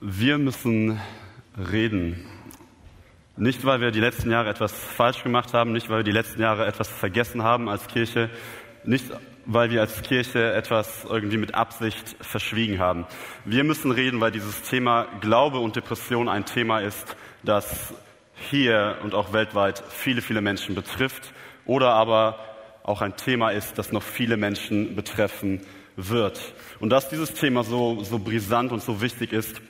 [0.00, 1.00] Wir müssen
[1.56, 2.24] reden.
[3.36, 6.40] Nicht, weil wir die letzten Jahre etwas falsch gemacht haben, nicht, weil wir die letzten
[6.40, 8.30] Jahre etwas vergessen haben als Kirche,
[8.84, 9.06] nicht,
[9.44, 13.06] weil wir als Kirche etwas irgendwie mit Absicht verschwiegen haben.
[13.44, 17.92] Wir müssen reden, weil dieses Thema Glaube und Depression ein Thema ist, das
[18.50, 21.32] hier und auch weltweit viele, viele Menschen betrifft
[21.66, 22.38] oder aber
[22.84, 25.60] auch ein Thema ist, das noch viele Menschen betreffen
[25.96, 26.54] wird.
[26.78, 29.60] Und dass dieses Thema so, so brisant und so wichtig ist,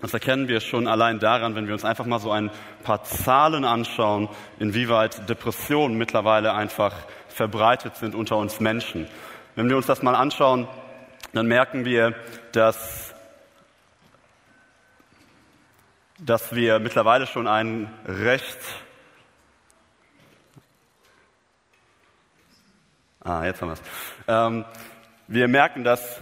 [0.00, 2.50] das erkennen wir schon allein daran, wenn wir uns einfach mal so ein
[2.82, 4.28] paar Zahlen anschauen,
[4.58, 6.94] inwieweit Depressionen mittlerweile einfach
[7.28, 9.08] verbreitet sind unter uns Menschen.
[9.54, 10.68] Wenn wir uns das mal anschauen,
[11.32, 12.14] dann merken wir,
[12.52, 13.14] dass,
[16.18, 18.58] dass wir mittlerweile schon ein recht
[23.28, 23.82] Ah, jetzt haben wir es.
[24.28, 24.64] Ähm,
[25.26, 26.20] wir merken, dass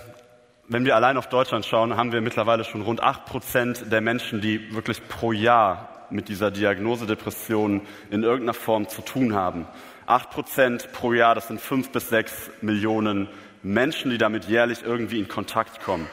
[0.68, 4.41] wenn wir allein auf Deutschland schauen, haben wir mittlerweile schon rund acht Prozent der Menschen,
[4.41, 9.66] die wirklich pro Jahr mit dieser Diagnose Depression in irgendeiner Form zu tun haben.
[10.06, 13.28] Acht Prozent pro Jahr, das sind fünf bis sechs Millionen
[13.62, 16.08] Menschen, die damit jährlich irgendwie in Kontakt kommen.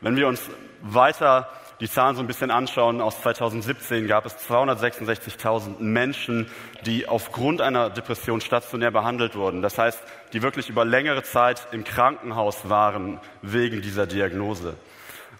[0.00, 0.42] Wenn wir uns
[0.82, 1.48] weiter
[1.80, 6.48] die Zahlen so ein bisschen anschauen, aus 2017 gab es 266.000 Menschen,
[6.86, 9.60] die aufgrund einer Depression stationär behandelt wurden.
[9.60, 10.00] Das heißt,
[10.32, 14.74] die wirklich über längere Zeit im Krankenhaus waren wegen dieser Diagnose.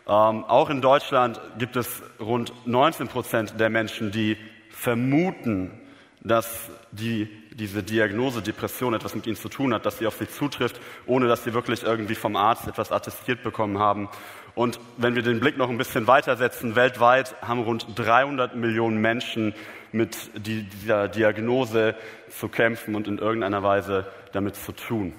[0.06, 4.36] Ähm, auch in Deutschland gibt es rund 19 Prozent der Menschen, die
[4.70, 5.80] vermuten,
[6.20, 10.28] dass die, diese Diagnose Depression etwas mit ihnen zu tun hat, dass sie auf sie
[10.28, 14.08] zutrifft, ohne dass sie wirklich irgendwie vom Arzt etwas attestiert bekommen haben.
[14.54, 19.54] Und wenn wir den Blick noch ein bisschen weitersetzen, weltweit haben rund 300 Millionen Menschen
[19.90, 21.94] mit dieser Diagnose
[22.28, 25.14] zu kämpfen und in irgendeiner Weise damit zu tun.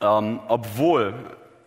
[0.00, 1.14] Ähm, obwohl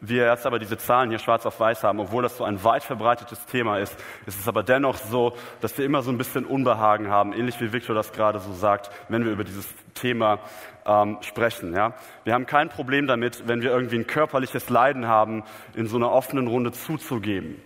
[0.08, 2.84] wir jetzt aber diese Zahlen hier schwarz auf weiß haben, obwohl das so ein weit
[2.84, 7.09] verbreitetes Thema ist, ist es aber dennoch so, dass wir immer so ein bisschen Unbehagen
[7.09, 10.39] haben, ähnlich wie Victor das gerade so sagt, wenn wir über dieses Thema
[10.86, 11.73] ähm, sprechen.
[11.73, 11.93] Ja?
[12.23, 15.43] Wir haben kein Problem damit, wenn wir irgendwie ein körperliches Leiden haben,
[15.73, 17.61] in so einer offenen Runde zuzugeben,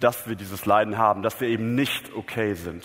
[0.00, 2.84] dass wir dieses Leiden haben, dass wir eben nicht okay sind.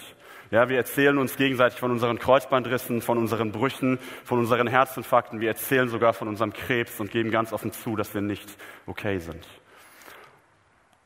[0.52, 5.42] Ja, wir erzählen uns gegenseitig von unseren Kreuzbandrissen, von unseren Brüchen, von unseren Herzinfarkten.
[5.42, 8.50] Wir erzählen sogar von unserem Krebs und geben ganz offen zu, dass wir nicht
[8.88, 9.48] okay sind.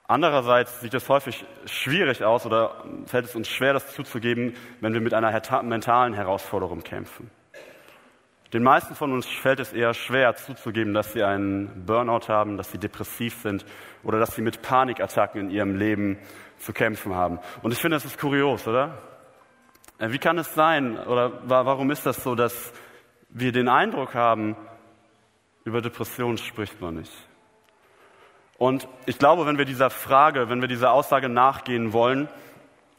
[0.08, 5.02] Andererseits sieht es häufig schwierig aus oder fällt es uns schwer, das zuzugeben, wenn wir
[5.02, 5.32] mit einer
[5.64, 7.30] mentalen Herausforderung kämpfen.
[8.54, 12.72] Den meisten von uns fällt es eher schwer zuzugeben, dass sie einen Burnout haben, dass
[12.72, 13.66] sie depressiv sind
[14.04, 16.20] oder dass sie mit Panikattacken in ihrem Leben
[16.60, 17.40] zu kämpfen haben.
[17.62, 18.98] Und ich finde, das ist kurios, oder?
[20.04, 22.74] Äh, wie kann es sein oder warum ist das so, dass
[23.30, 24.56] wir den Eindruck haben,
[25.64, 27.14] über Depressionen spricht man nicht?
[28.58, 32.28] Und ich glaube, wenn wir dieser Frage, wenn wir dieser Aussage nachgehen wollen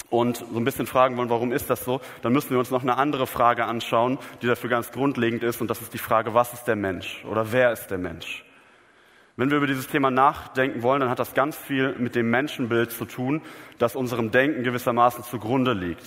[0.09, 2.83] und so ein bisschen fragen wollen, warum ist das so, dann müssen wir uns noch
[2.83, 5.61] eine andere Frage anschauen, die dafür ganz grundlegend ist.
[5.61, 8.45] Und das ist die Frage, was ist der Mensch oder wer ist der Mensch?
[9.37, 12.93] Wenn wir über dieses Thema nachdenken wollen, dann hat das ganz viel mit dem Menschenbild
[12.93, 13.43] zu tun,
[13.79, 16.07] das unserem Denken gewissermaßen zugrunde liegt.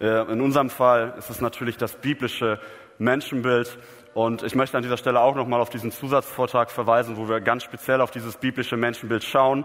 [0.00, 2.60] Äh, in unserem Fall ist es natürlich das biblische
[2.98, 3.78] Menschenbild.
[4.14, 7.62] Und ich möchte an dieser Stelle auch nochmal auf diesen Zusatzvortrag verweisen, wo wir ganz
[7.62, 9.64] speziell auf dieses biblische Menschenbild schauen.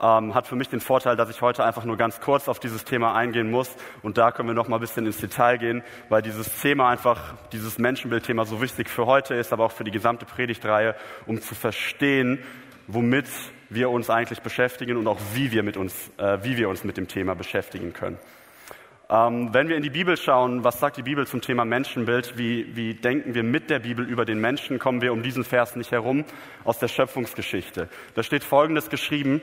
[0.00, 2.84] Ähm, hat für mich den Vorteil, dass ich heute einfach nur ganz kurz auf dieses
[2.84, 3.70] Thema eingehen muss.
[4.02, 7.34] Und da können wir noch mal ein bisschen ins Detail gehen, weil dieses Thema einfach,
[7.52, 11.54] dieses Menschenbildthema so wichtig für heute ist, aber auch für die gesamte Predigtreihe, um zu
[11.54, 12.40] verstehen,
[12.88, 13.26] womit
[13.68, 16.96] wir uns eigentlich beschäftigen und auch wie wir, mit uns, äh, wie wir uns mit
[16.96, 18.18] dem Thema beschäftigen können.
[19.10, 22.38] Ähm, wenn wir in die Bibel schauen, was sagt die Bibel zum Thema Menschenbild?
[22.38, 24.78] Wie, wie denken wir mit der Bibel über den Menschen?
[24.78, 26.24] Kommen wir um diesen Vers nicht herum
[26.64, 27.88] aus der Schöpfungsgeschichte.
[28.14, 29.40] Da steht Folgendes geschrieben.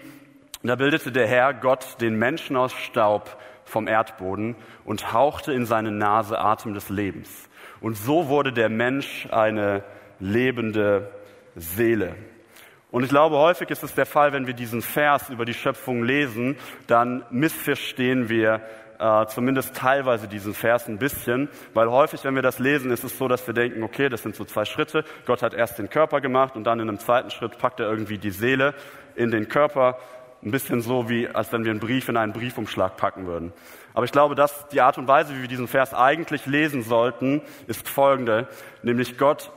[0.63, 5.91] Da bildete der Herr Gott den Menschen aus Staub vom Erdboden und hauchte in seine
[5.91, 7.49] Nase Atem des Lebens.
[7.81, 9.83] Und so wurde der Mensch eine
[10.19, 11.11] lebende
[11.55, 12.15] Seele.
[12.91, 16.03] Und ich glaube, häufig ist es der Fall, wenn wir diesen Vers über die Schöpfung
[16.03, 18.62] lesen, dann missverstehen wir
[19.00, 23.18] äh, zumindest teilweise diesen Vers ein bisschen, weil häufig, wenn wir das lesen, ist es
[23.18, 25.04] so, dass wir denken, okay, das sind so zwei Schritte.
[25.25, 28.18] Gott hat erst den Körper gemacht und dann in einem zweiten Schritt packt er irgendwie
[28.18, 28.74] die Seele
[29.16, 29.98] in den Körper.
[30.44, 33.54] Ein bisschen so, wie als wenn wir einen Brief in einen Briefumschlag packen würden.
[33.94, 37.42] Aber ich glaube, dass die Art und Weise, wie wir diesen Vers eigentlich lesen sollten,
[37.68, 38.48] ist folgende,
[38.84, 39.51] nämlich Gott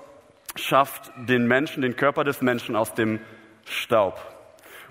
[0.56, 3.21] schafft den Menschen, den Körper des Menschen aus dem
[3.65, 4.21] Staub.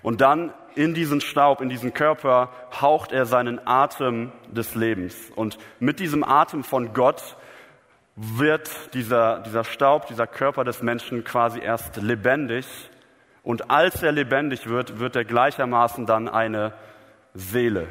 [0.02, 5.16] Und dann in diesen Staub, in diesen Körper haucht er seinen Atem des Lebens.
[5.36, 7.36] Und mit diesem Atem von Gott
[8.16, 12.66] wird dieser, dieser Staub, dieser Körper des Menschen quasi erst lebendig.
[13.44, 16.74] Und als er lebendig wird, wird er gleichermaßen dann eine
[17.34, 17.88] Seele.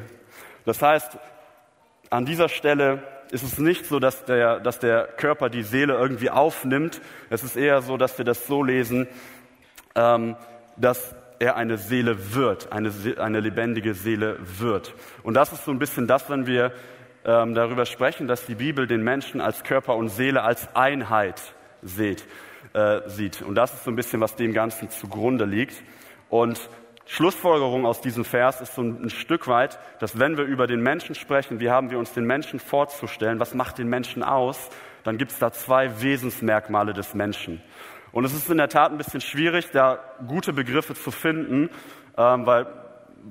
[0.65, 1.19] Das heißt,
[2.11, 6.31] an dieser Stelle ist es nicht so, dass der, dass der Körper die Seele irgendwie
[6.31, 7.01] aufnimmt.
[7.31, 9.09] Es ist eher so, dass wir das so lesen,
[9.95, 10.37] ähm,
[10.77, 14.95] dass er eine Seele wird, eine, eine lebendige Seele wird.
[15.23, 16.73] Und das ist so ein bisschen das, wenn wir
[17.25, 22.27] ähm, darüber sprechen, dass die Bibel den Menschen als Körper und Seele als Einheit sieht,
[22.75, 23.41] äh, sieht.
[23.41, 25.83] Und das ist so ein bisschen, was dem Ganzen zugrunde liegt.
[26.29, 26.61] Und
[27.07, 31.15] Schlussfolgerung aus diesem Vers ist so ein Stück weit, dass wenn wir über den Menschen
[31.15, 34.69] sprechen, wie haben wir uns den Menschen vorzustellen, was macht den Menschen aus,
[35.05, 37.63] dann gibt es da zwei Wesensmerkmale des Menschen.
[38.13, 41.71] Und es ist in der Tat ein bisschen schwierig, da gute Begriffe zu finden,
[42.17, 42.67] ähm, weil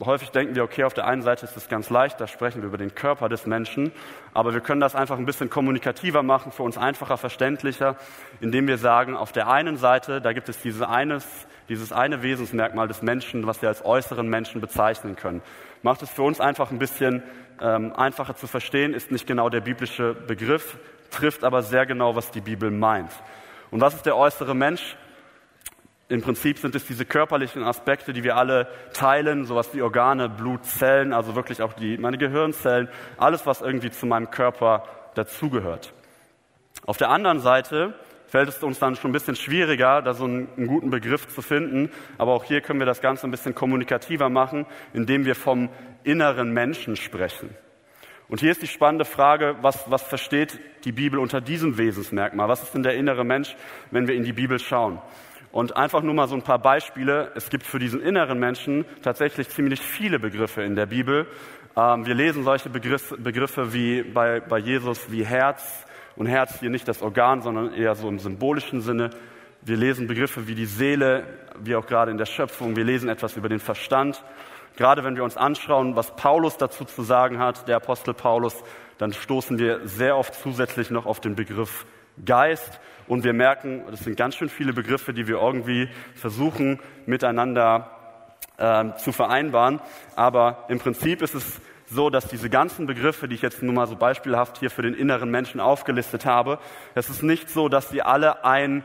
[0.05, 2.67] häufig denken wir, okay, auf der einen Seite ist es ganz leicht, da sprechen wir
[2.67, 3.91] über den Körper des Menschen,
[4.33, 7.95] aber wir können das einfach ein bisschen kommunikativer machen, für uns einfacher, verständlicher,
[8.39, 11.25] indem wir sagen, auf der einen Seite, da gibt es diese eines,
[11.69, 15.41] dieses eine Wesensmerkmal des Menschen, was wir als äußeren Menschen bezeichnen können.
[15.81, 17.23] Macht es für uns einfach ein bisschen
[17.61, 20.77] ähm, einfacher zu verstehen, ist nicht genau der biblische Begriff,
[21.09, 23.11] trifft aber sehr genau, was die Bibel meint.
[23.71, 24.95] Und was ist der äußere Mensch?
[26.07, 30.65] Im Prinzip sind es diese körperlichen Aspekte, die wir alle teilen, sowas wie Organe, Blut,
[30.65, 35.93] Zellen, also wirklich auch die, meine Gehirnzellen, alles, was irgendwie zu meinem Körper dazugehört.
[36.87, 37.93] Auf der anderen Seite
[38.25, 41.41] fällt es uns dann schon ein bisschen schwieriger, da so einen, einen, guten Begriff zu
[41.43, 41.91] finden.
[42.17, 45.69] Aber auch hier können wir das Ganze ein bisschen kommunikativer machen, indem wir vom
[46.03, 47.55] inneren Menschen sprechen.
[48.29, 52.47] Und hier ist die spannende Frage, was, was versteht die Bibel unter diesem Wesensmerkmal?
[52.47, 53.55] Was ist denn der innere Mensch,
[53.89, 55.01] wenn wir in die Bibel schauen?
[55.51, 57.31] Und einfach nur mal so ein paar Beispiele.
[57.33, 61.25] Es gibt für diesen inneren Menschen tatsächlich ziemlich viele Begriffe in der Bibel.
[61.75, 65.85] Ähm, wir lesen solche Begriffe, wie bei, bei Jesus wie Herz,
[66.15, 69.09] und Herz hier nicht das Organ, sondern eher so im symbolischen Sinne.
[69.61, 71.23] Wir lesen Begriffe wie die Seele,
[71.59, 72.75] wie auch gerade in der Schöpfung.
[72.75, 74.23] Wir lesen etwas über den Verstand.
[74.77, 78.55] Gerade wenn wir uns anschauen, was Paulus dazu zu sagen hat, der Apostel Paulus,
[78.97, 81.85] dann stoßen wir sehr oft zusätzlich noch auf den Begriff
[82.25, 82.79] Geist.
[83.07, 87.91] Und wir merken, das sind ganz schön viele Begriffe, die wir irgendwie versuchen miteinander
[88.57, 89.79] äh, zu vereinbaren.
[90.15, 93.87] Aber im Prinzip ist es so, dass diese ganzen Begriffe, die ich jetzt nur mal
[93.87, 96.59] so beispielhaft hier für den inneren Menschen aufgelistet habe,
[96.93, 98.83] es ist nicht so, dass sie alle ein,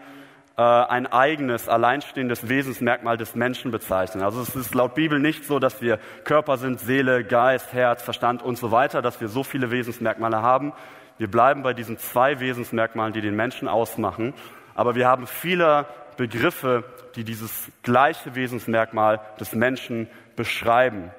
[0.57, 4.23] äh, ein eigenes, alleinstehendes Wesensmerkmal des Menschen bezeichnen.
[4.23, 8.43] Also es ist laut Bibel nicht so, dass wir Körper sind, Seele, Geist, Herz, Verstand
[8.43, 10.73] und so weiter, dass wir so viele Wesensmerkmale haben.
[11.19, 14.35] Wir bleiben bei diesen zwei Wesensmerkmalen, die den Menschen ausmachen.
[14.75, 15.87] Aber wir haben viele
[16.17, 16.85] Begriffe,
[17.17, 21.11] die dieses gleiche Wesensmerkmal des Menschen beschreiben.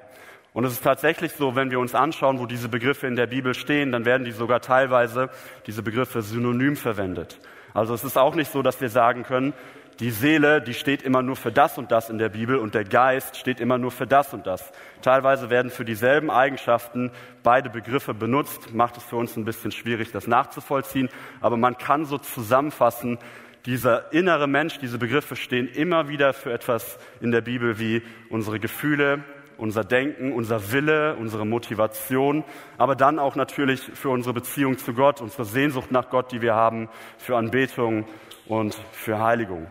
[0.52, 3.52] Und es ist tatsächlich so, wenn wir uns anschauen, wo diese Begriffe in der Bibel
[3.52, 5.28] stehen, dann werden die sogar teilweise,
[5.66, 7.38] diese Begriffe synonym verwendet.
[7.76, 9.52] Also es ist auch nicht so, dass wir sagen können,
[10.00, 12.84] die Seele, die steht immer nur für das und das in der Bibel und der
[12.84, 14.72] Geist steht immer nur für das und das.
[15.02, 17.10] Teilweise werden für dieselben Eigenschaften
[17.42, 21.10] beide Begriffe benutzt, macht es für uns ein bisschen schwierig, das nachzuvollziehen,
[21.42, 23.18] aber man kann so zusammenfassen,
[23.66, 28.58] dieser innere Mensch, diese Begriffe stehen immer wieder für etwas in der Bibel wie unsere
[28.58, 29.22] Gefühle,
[29.58, 32.44] unser Denken, unser Wille, unsere Motivation,
[32.78, 36.54] aber dann auch natürlich für unsere Beziehung zu Gott, unsere Sehnsucht nach Gott, die wir
[36.54, 36.88] haben,
[37.18, 38.06] für Anbetung
[38.46, 39.66] und für Heiligung.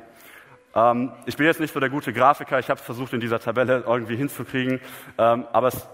[0.76, 3.40] Ähm, ich bin jetzt nicht so der gute Grafiker, ich habe es versucht in dieser
[3.40, 4.82] Tabelle irgendwie hinzukriegen,
[5.18, 5.88] ähm, aber es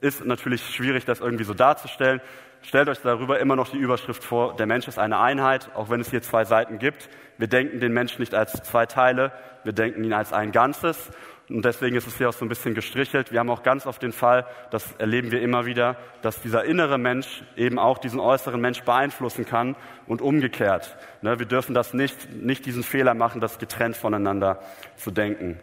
[0.00, 2.20] ist natürlich schwierig, das irgendwie so darzustellen.
[2.64, 6.00] Stellt euch darüber immer noch die Überschrift vor, der Mensch ist eine Einheit, auch wenn
[6.00, 7.08] es hier zwei Seiten gibt.
[7.36, 9.32] Wir denken den Menschen nicht als zwei Teile,
[9.64, 11.10] wir denken ihn als ein Ganzes.
[11.52, 13.30] Und deswegen ist es hier auch so ein bisschen gestrichelt.
[13.30, 16.96] Wir haben auch ganz oft den Fall, das erleben wir immer wieder, dass dieser innere
[16.96, 20.96] Mensch eben auch diesen äußeren Mensch beeinflussen kann und umgekehrt.
[21.20, 24.60] Ne, wir dürfen das nicht, nicht diesen Fehler machen, das getrennt voneinander
[24.96, 25.60] zu denken.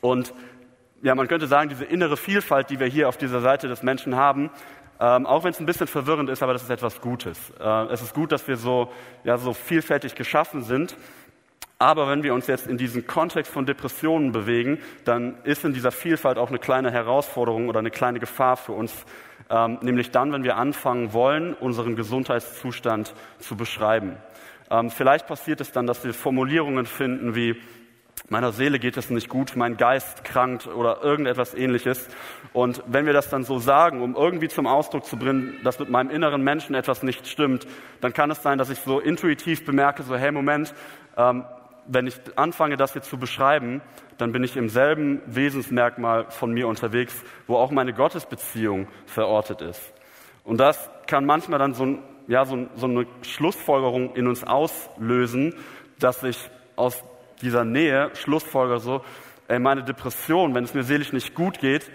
[0.00, 0.32] Und
[1.02, 4.16] ja, man könnte sagen, diese innere Vielfalt, die wir hier auf dieser Seite des Menschen
[4.16, 4.50] haben,
[5.00, 7.52] ähm, auch wenn es ein bisschen verwirrend ist, aber das ist etwas Gutes.
[7.60, 8.92] Äh, es ist gut, dass wir so,
[9.24, 10.96] ja, so vielfältig geschaffen sind.
[11.82, 15.90] Aber wenn wir uns jetzt in diesen Kontext von Depressionen bewegen, dann ist in dieser
[15.90, 18.94] Vielfalt auch eine kleine Herausforderung oder eine kleine Gefahr für uns,
[19.50, 24.14] ähm, nämlich dann, wenn wir anfangen wollen, unseren Gesundheitszustand zu beschreiben.
[24.70, 27.60] Ähm, vielleicht passiert es dann, dass wir Formulierungen finden wie
[28.28, 32.06] meiner Seele geht es nicht gut, mein Geist krankt oder irgendetwas ähnliches.
[32.52, 35.90] Und wenn wir das dann so sagen, um irgendwie zum Ausdruck zu bringen, dass mit
[35.90, 37.66] meinem inneren Menschen etwas nicht stimmt,
[38.00, 40.72] dann kann es sein, dass ich so intuitiv bemerke, so hey Moment,
[41.16, 41.44] ähm,
[41.86, 43.82] wenn ich anfange, das hier zu beschreiben,
[44.18, 47.14] dann bin ich im selben Wesensmerkmal von mir unterwegs,
[47.46, 49.92] wo auch meine Gottesbeziehung verortet ist.
[50.44, 55.54] Und das kann manchmal dann so, ein, ja, so, so eine Schlussfolgerung in uns auslösen,
[55.98, 57.02] dass ich aus
[57.40, 59.02] dieser Nähe schlussfolger so,
[59.48, 61.90] ey, meine Depression, wenn es mir seelisch nicht gut geht,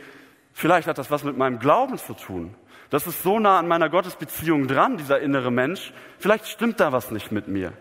[0.53, 2.55] vielleicht hat das was mit meinem Glauben zu tun.
[2.89, 5.93] Das ist so nah an meiner Gottesbeziehung dran, dieser innere Mensch.
[6.19, 7.73] Vielleicht stimmt da was nicht mit mir.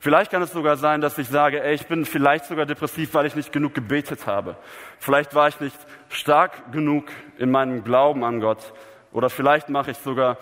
[0.00, 3.26] Vielleicht kann es sogar sein, dass ich sage, ey, ich bin vielleicht sogar depressiv, weil
[3.26, 4.56] ich nicht genug gebetet habe.
[4.98, 5.76] Vielleicht war ich nicht
[6.08, 7.06] stark genug
[7.38, 8.72] in meinem Glauben an Gott.
[9.12, 10.38] Oder vielleicht mache ich sogar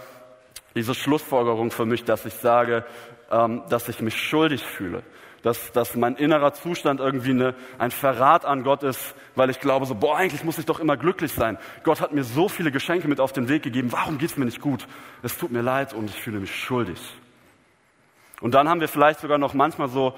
[0.75, 2.84] diese Schlussfolgerung für mich, dass ich sage,
[3.30, 5.02] ähm, dass ich mich schuldig fühle.
[5.42, 9.84] Dass, dass mein innerer Zustand irgendwie eine, ein Verrat an Gott ist, weil ich glaube
[9.84, 11.58] so, boah, eigentlich muss ich doch immer glücklich sein.
[11.82, 13.92] Gott hat mir so viele Geschenke mit auf den Weg gegeben.
[13.92, 14.87] Warum geht es mir nicht gut?
[15.23, 16.99] Es tut mir leid und ich fühle mich schuldig.
[18.44, 20.12] Und dann haben wir vielleicht sogar noch manchmal so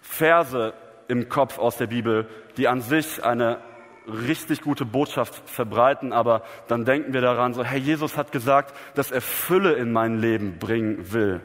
[0.00, 0.72] Verse
[1.08, 2.26] im Kopf aus der Bibel,
[2.56, 3.58] die an sich eine
[4.06, 9.10] richtig gute Botschaft verbreiten, aber dann denken wir daran so, hey, Jesus hat gesagt, dass
[9.10, 11.42] er Fülle in mein Leben bringen will.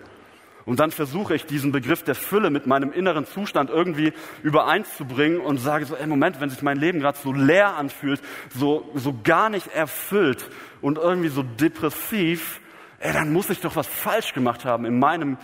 [0.64, 5.58] Und dann versuche ich diesen Begriff der Fülle mit meinem inneren Zustand irgendwie übereinzubringen und
[5.58, 8.22] sage so, ey, Moment, wenn sich mein Leben gerade so leer anfühlt,
[8.56, 12.62] so, so gar nicht erfüllt und irgendwie so depressiv,
[13.00, 15.38] ey, dann muss ich doch was falsch gemacht haben in meinem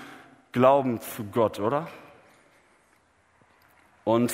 [0.52, 1.88] Glauben zu Gott, oder?
[4.04, 4.34] Und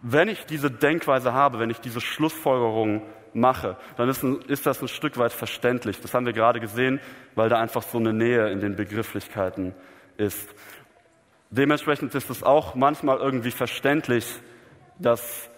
[0.00, 3.02] wenn ich diese Denkweise habe, wenn ich diese Schlussfolgerung
[3.34, 6.00] mache, dann ist, ein, ist, das ein Stück weit verständlich.
[6.00, 7.00] Das haben wir gerade gesehen,
[7.34, 9.74] weil da einfach so eine Nähe in den Begrifflichkeiten
[10.16, 10.48] ist.
[11.50, 14.26] Dementsprechend ist es auch manchmal irgendwie verständlich,
[14.98, 15.50] dass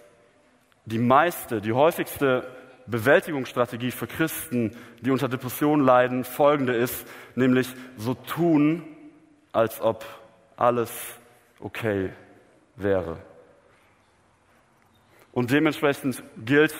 [0.85, 2.45] die meiste, die häufigste
[2.87, 4.71] Bewältigungsstrategie für Christen,
[5.01, 8.83] die unter Depressionen leiden, folgende ist, nämlich so tun,
[9.55, 10.05] als ob
[10.57, 10.91] alles
[11.59, 12.11] okay
[12.75, 13.17] wäre.
[15.31, 16.73] Und dementsprechend gilt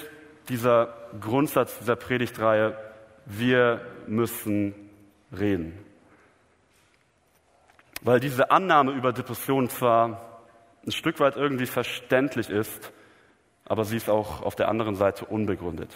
[0.49, 2.77] dieser Grundsatz dieser Predigtreihe,
[3.25, 4.75] wir müssen
[5.37, 5.73] reden.
[8.01, 10.43] Weil diese Annahme über Depressionen zwar
[10.85, 12.91] ein Stück weit irgendwie verständlich ist,
[13.65, 15.91] aber sie ist auch auf der anderen Seite unbegründet.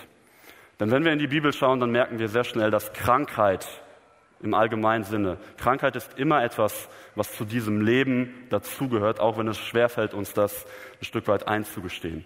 [0.79, 3.67] Denn wenn wir in die Bibel schauen, dann merken wir sehr schnell, dass Krankheit
[4.41, 5.37] im allgemeinen Sinne.
[5.57, 10.65] Krankheit ist immer etwas, was zu diesem Leben dazugehört, auch wenn es schwerfällt, uns das
[11.01, 12.25] ein Stück weit einzugestehen.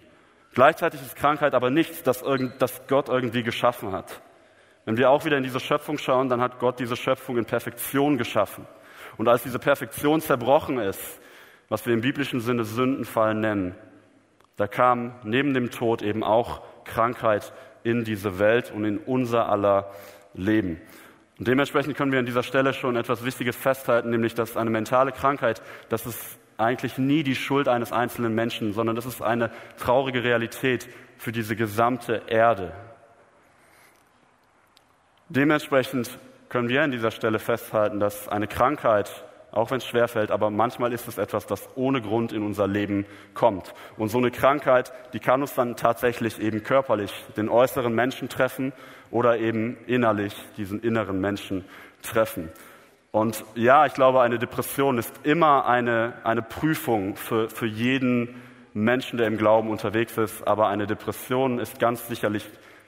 [0.54, 4.20] Gleichzeitig ist Krankheit aber nichts, das, irgend, das Gott irgendwie geschaffen hat.
[4.84, 8.18] Wenn wir auch wieder in diese Schöpfung schauen, dann hat Gott diese Schöpfung in Perfektion
[8.18, 8.66] geschaffen.
[9.16, 11.20] Und als diese Perfektion zerbrochen ist,
[11.68, 13.74] was wir im biblischen Sinne Sündenfall nennen,
[14.56, 17.52] da kam neben dem Tod eben auch Krankheit
[17.82, 19.90] in diese Welt und in unser aller
[20.34, 20.80] Leben.
[21.38, 25.10] Und dementsprechend können wir an dieser Stelle schon etwas Wichtiges festhalten, nämlich dass eine mentale
[25.12, 30.22] Krankheit, das ist eigentlich nie die Schuld eines einzelnen Menschen, sondern das ist eine traurige
[30.22, 30.88] Realität
[31.18, 32.72] für diese gesamte Erde.
[35.28, 40.50] Dementsprechend können wir an dieser Stelle festhalten, dass eine Krankheit, auch wenn es schwerfällt, aber
[40.50, 43.74] manchmal ist es etwas, das ohne Grund in unser Leben kommt.
[43.96, 48.72] Und so eine Krankheit, die kann uns dann tatsächlich eben körperlich den äußeren Menschen treffen
[49.14, 51.64] oder eben innerlich diesen inneren Menschen
[52.02, 52.48] treffen.
[53.12, 58.42] Und ja, ich glaube, eine Depression ist immer eine, eine Prüfung für, für jeden
[58.72, 60.44] Menschen, der im Glauben unterwegs ist.
[60.48, 62.44] Aber eine Depression ist ganz sicherlich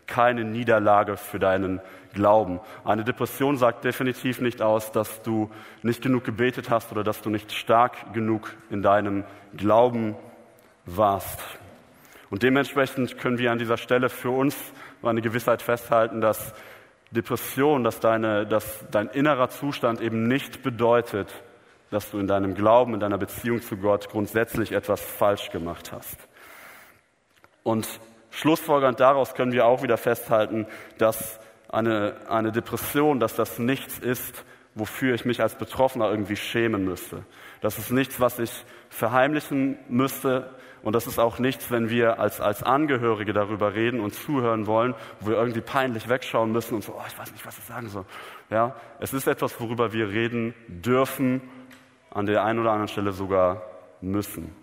[0.08, 1.80] keine Niederlage für deinen
[2.12, 2.58] Glauben.
[2.84, 5.48] Eine Depression sagt definitiv nicht aus, dass du
[5.82, 9.22] nicht genug gebetet hast oder dass du nicht stark genug in deinem
[9.56, 10.16] Glauben
[10.86, 11.40] warst.
[12.30, 14.56] Und dementsprechend können wir an dieser Stelle für uns
[15.10, 16.54] eine Gewissheit festhalten, dass
[17.10, 21.32] Depression, dass, deine, dass dein innerer Zustand eben nicht bedeutet,
[21.90, 26.16] dass du in deinem Glauben, in deiner Beziehung zu Gott grundsätzlich etwas falsch gemacht hast.
[27.62, 27.88] Und
[28.30, 30.66] schlussfolgernd daraus können wir auch wieder festhalten,
[30.98, 34.44] dass eine, eine Depression, dass das nichts ist,
[34.74, 37.24] wofür ich mich als Betroffener irgendwie schämen müsste.
[37.60, 40.50] Das ist nichts, was ich verheimlichen müsste,
[40.86, 44.94] und das ist auch nichts, wenn wir als, als Angehörige darüber reden und zuhören wollen,
[45.18, 47.88] wo wir irgendwie peinlich wegschauen müssen und so, oh, ich weiß nicht, was ich sagen
[47.88, 48.04] soll.
[48.50, 51.40] Ja, es ist etwas, worüber wir reden dürfen,
[52.10, 53.62] an der einen oder anderen Stelle sogar
[54.00, 54.54] müssen.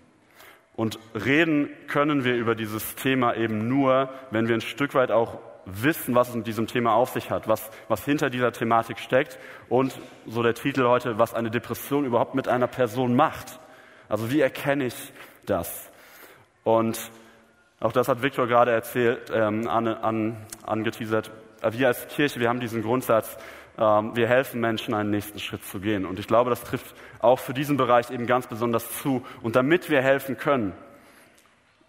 [0.74, 5.40] Und reden können wir über dieses Thema eben nur, wenn wir ein Stück weit auch
[5.66, 9.38] wissen, was es mit diesem Thema auf sich hat, was, was hinter dieser Thematik steckt
[9.68, 13.60] und so der Titel heute, was eine Depression überhaupt mit einer Person macht.
[14.08, 15.12] Also wie erkenne ich
[15.44, 15.90] das?
[16.64, 17.10] Und
[17.80, 21.30] auch das hat Viktor gerade erzählt, ähm, an, an, angeteasert.
[21.70, 23.36] Wir als Kirche, wir haben diesen Grundsatz,
[23.78, 26.06] ähm, wir helfen Menschen, einen nächsten Schritt zu gehen.
[26.06, 29.24] Und ich glaube, das trifft auch für diesen Bereich eben ganz besonders zu.
[29.42, 30.72] Und damit wir helfen können,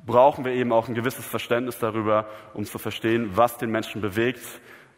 [0.05, 4.43] brauchen wir eben auch ein gewisses Verständnis darüber, um zu verstehen, was den Menschen bewegt,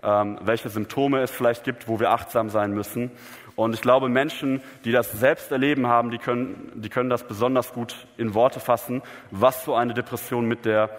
[0.03, 3.11] ähm, welche Symptome es vielleicht gibt, wo wir achtsam sein müssen.
[3.55, 7.73] Und ich glaube, Menschen, die das selbst erleben haben, die können, die können das besonders
[7.73, 9.01] gut in Worte fassen,
[9.31, 10.91] was so eine Depression mit der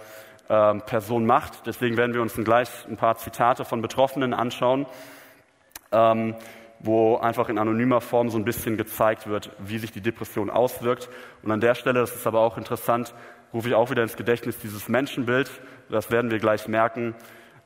[0.48, 1.66] ähm, Person macht.
[1.66, 4.86] Deswegen werden wir uns gleich ein paar Zitate von Betroffenen anschauen,
[5.92, 6.34] ähm,
[6.80, 11.08] wo einfach in anonymer Form so ein bisschen gezeigt wird, wie sich die Depression auswirkt.
[11.44, 13.14] Und an der Stelle, das ist aber auch interessant,
[13.54, 15.50] rufe ich auch wieder ins Gedächtnis dieses Menschenbild.
[15.90, 17.14] Das werden wir gleich merken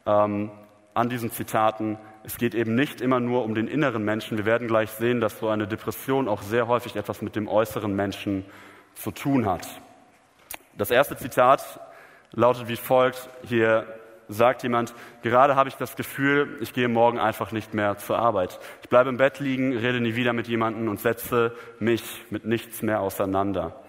[0.06, 0.50] ähm,
[0.94, 1.98] an diesen Zitaten.
[2.24, 4.38] Es geht eben nicht immer nur um den inneren Menschen.
[4.38, 7.94] Wir werden gleich sehen, dass so eine Depression auch sehr häufig etwas mit dem äußeren
[7.94, 8.44] Menschen
[8.94, 9.66] zu tun hat.
[10.76, 11.80] Das erste Zitat
[12.32, 13.28] lautet wie folgt.
[13.44, 13.86] Hier
[14.28, 18.58] sagt jemand, gerade habe ich das Gefühl, ich gehe morgen einfach nicht mehr zur Arbeit.
[18.82, 22.82] Ich bleibe im Bett liegen, rede nie wieder mit jemandem und setze mich mit nichts
[22.82, 23.81] mehr auseinander.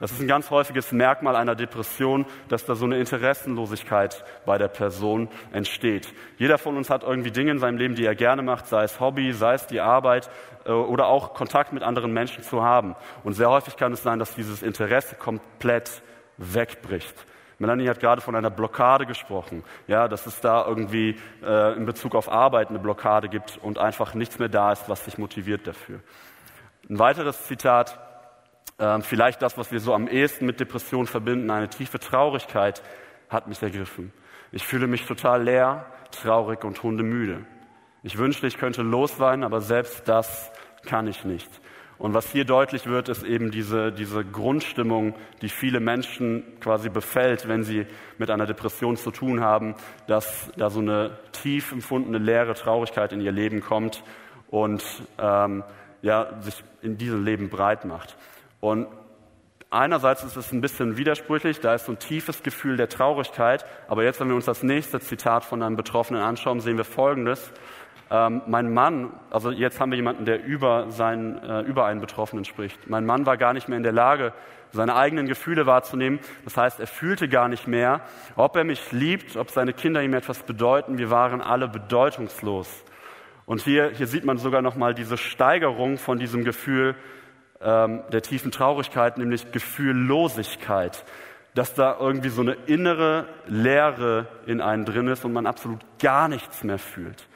[0.00, 4.68] Das ist ein ganz häufiges Merkmal einer Depression, dass da so eine Interessenlosigkeit bei der
[4.68, 6.08] Person entsteht.
[6.38, 8.98] Jeder von uns hat irgendwie Dinge in seinem Leben, die er gerne macht, sei es
[8.98, 10.30] Hobby, sei es die Arbeit
[10.64, 12.96] äh, oder auch Kontakt mit anderen Menschen zu haben.
[13.24, 16.02] Und sehr häufig kann es sein, dass dieses Interesse komplett
[16.38, 17.26] wegbricht.
[17.58, 22.14] Melanie hat gerade von einer Blockade gesprochen, ja, dass es da irgendwie äh, in Bezug
[22.14, 26.00] auf Arbeit eine Blockade gibt und einfach nichts mehr da ist, was dich motiviert dafür.
[26.88, 27.98] Ein weiteres Zitat,
[29.02, 32.82] vielleicht das, was wir so am ehesten mit Depression verbinden, eine tiefe Traurigkeit
[33.28, 34.12] hat mich ergriffen.
[34.52, 37.44] Ich fühle mich total leer, traurig und hundemüde.
[38.02, 40.50] Ich wünschte, ich könnte losweinen, aber selbst das
[40.86, 41.48] kann ich nicht.
[41.98, 47.46] Und was hier deutlich wird, ist eben diese, diese Grundstimmung, die viele Menschen quasi befällt,
[47.46, 49.74] wenn sie mit einer Depression zu tun haben,
[50.06, 54.02] dass da so eine tief empfundene leere Traurigkeit in ihr Leben kommt
[54.48, 54.82] und
[55.18, 55.62] ähm,
[56.00, 58.16] ja, sich in diesem Leben breit macht.
[58.60, 58.86] Und
[59.70, 64.04] einerseits ist es ein bisschen widersprüchlich, da ist so ein tiefes Gefühl der Traurigkeit, aber
[64.04, 67.52] jetzt, wenn wir uns das nächste Zitat von einem Betroffenen anschauen, sehen wir Folgendes.
[68.10, 72.44] Ähm, mein Mann, also jetzt haben wir jemanden, der über, seinen, äh, über einen Betroffenen
[72.44, 72.90] spricht.
[72.90, 74.32] Mein Mann war gar nicht mehr in der Lage,
[74.72, 76.18] seine eigenen Gefühle wahrzunehmen.
[76.44, 78.00] Das heißt, er fühlte gar nicht mehr,
[78.36, 80.98] ob er mich liebt, ob seine Kinder ihm etwas bedeuten.
[80.98, 82.84] Wir waren alle bedeutungslos.
[83.46, 86.94] Und hier, hier sieht man sogar nochmal diese Steigerung von diesem Gefühl
[87.60, 91.04] ähm, der tiefen Traurigkeit, nämlich Gefühllosigkeit.
[91.54, 96.28] Dass da irgendwie so eine innere Leere in einen drin ist und man absolut gar
[96.28, 97.26] nichts mehr fühlt.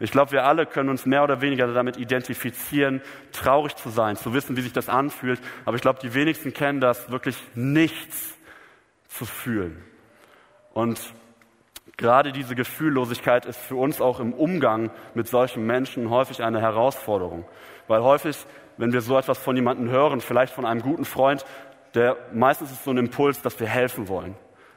[0.00, 3.00] Ich glaube, wir alle können uns mehr oder weniger damit identifizieren,
[3.32, 5.40] traurig zu sein, zu wissen, wie sich das anfühlt.
[5.64, 8.36] Aber ich glaube, die wenigsten kennen das, wirklich nichts
[9.08, 9.82] zu fühlen.
[10.72, 11.00] Und
[11.96, 17.44] gerade diese Gefühllosigkeit ist für uns auch im Umgang mit solchen Menschen häufig eine Herausforderung.
[17.86, 18.36] Weil häufig,
[18.76, 21.44] wenn wir so etwas von jemandem hören, vielleicht von einem guten Freund,
[21.94, 24.34] der meistens ist so ein Impuls, dass wir helfen wollen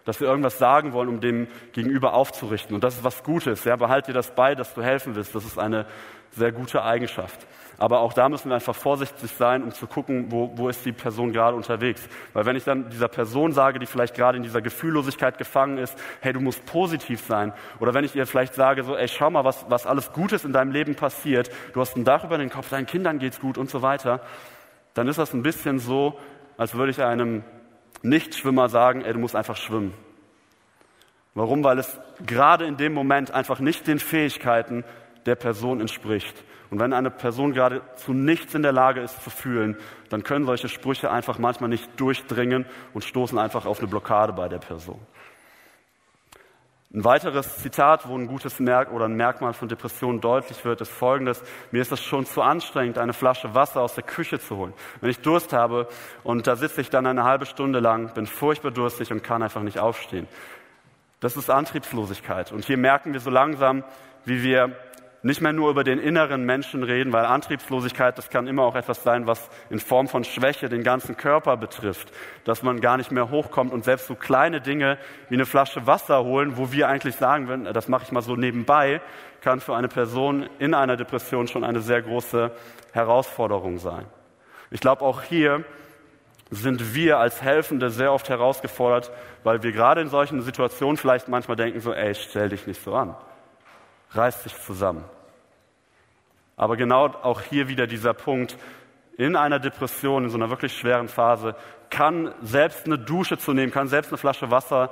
[0.08, 2.74] dass wir irgendwas sagen wollen, um dem Gegenüber aufzurichten.
[2.74, 3.66] Und das ist was Gutes.
[3.66, 5.36] Ja, behalt dir das bei, dass du helfen willst.
[5.36, 5.86] Das ist eine
[6.32, 7.46] sehr gute Eigenschaft.
[7.78, 10.94] Aber auch da müssen wir einfach vorsichtig sein, um zu gucken, wo, wo ist die
[10.94, 12.08] Person gerade unterwegs.
[12.32, 15.94] Weil wenn ich dann dieser Person sage, die vielleicht gerade in dieser Gefühllosigkeit gefangen ist,
[16.22, 17.52] hey, du musst positiv sein.
[17.82, 20.54] Oder wenn ich ihr vielleicht sage, so, ey, schau mal, was, was alles Gutes in
[20.54, 21.52] deinem Leben passiert.
[21.74, 24.22] Du hast ein Dach über den Kopf, deinen Kindern geht's gut und so weiter.
[24.94, 26.18] Dann ist das ein bisschen so,
[26.56, 27.44] als würde ich einem
[28.02, 29.94] Nichtschwimmer sagen, ey, du musst einfach schwimmen.
[31.34, 31.64] Warum?
[31.64, 34.84] Weil es gerade in dem Moment einfach nicht den Fähigkeiten
[35.26, 36.44] der Person entspricht.
[36.70, 39.78] Und wenn eine Person gerade zu nichts in der Lage ist zu fühlen,
[40.10, 44.50] dann können solche Sprüche einfach manchmal nicht durchdringen und stoßen einfach auf eine Blockade bei
[44.50, 45.00] der Person.
[46.94, 50.90] Ein weiteres Zitat, wo ein gutes Merk oder ein Merkmal von Depressionen deutlich wird, ist
[50.90, 51.44] folgendes.
[51.72, 54.74] Mir ist es schon zu anstrengend, eine Flasche Wasser aus der Küche zu holen.
[55.02, 55.90] Wenn ich Durst habe
[56.24, 59.64] und da sitze ich dann eine halbe Stunde lang, bin furchtbar durstig und kann einfach
[59.64, 60.28] nicht aufstehen.
[61.20, 62.54] Das ist Antriebslosigkeit.
[62.54, 63.84] Und hier merken wir so langsam,
[64.24, 64.74] wie wir
[65.24, 69.04] nicht mehr nur über den inneren Menschen reden, weil Antriebslosigkeit, das kann immer auch etwas
[69.04, 72.12] sein, was in Form von Schwäche den ganzen Körper betrifft,
[72.44, 74.98] dass man gar nicht mehr hochkommt und selbst so kleine Dinge
[75.30, 78.36] wie eine Flasche Wasser holen, wo wir eigentlich sagen würden, das mache ich mal so
[78.36, 79.02] nebenbei,
[79.42, 82.52] kann für eine Person in einer Depression schon eine sehr große
[82.94, 84.06] Herausforderung sein.
[84.70, 85.64] Ich glaube, auch hier
[86.50, 89.12] sind wir als Helfende sehr oft herausgefordert,
[89.44, 92.94] weil wir gerade in solchen Situationen vielleicht manchmal denken so, ey, stell dich nicht so
[92.96, 93.16] an.
[94.12, 95.04] Reiß dich zusammen.
[96.56, 98.58] Aber genau auch hier wieder dieser Punkt,
[99.18, 101.56] in einer Depression, in so einer wirklich schweren Phase,
[101.90, 104.92] kann selbst eine Dusche zu nehmen, kann selbst eine Flasche Wasser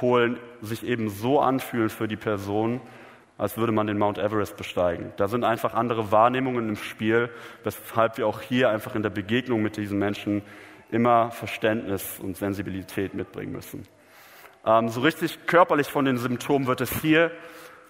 [0.00, 2.80] holen, sich eben so anfühlen für die Person,
[3.38, 5.12] als würde man den Mount Everest besteigen.
[5.16, 7.30] Da sind einfach andere Wahrnehmungen im Spiel,
[7.64, 10.42] weshalb wir auch hier einfach in der Begegnung mit diesen Menschen
[10.90, 13.86] immer Verständnis und Sensibilität mitbringen müssen.
[14.64, 17.30] Ähm, so richtig körperlich von den Symptomen wird es hier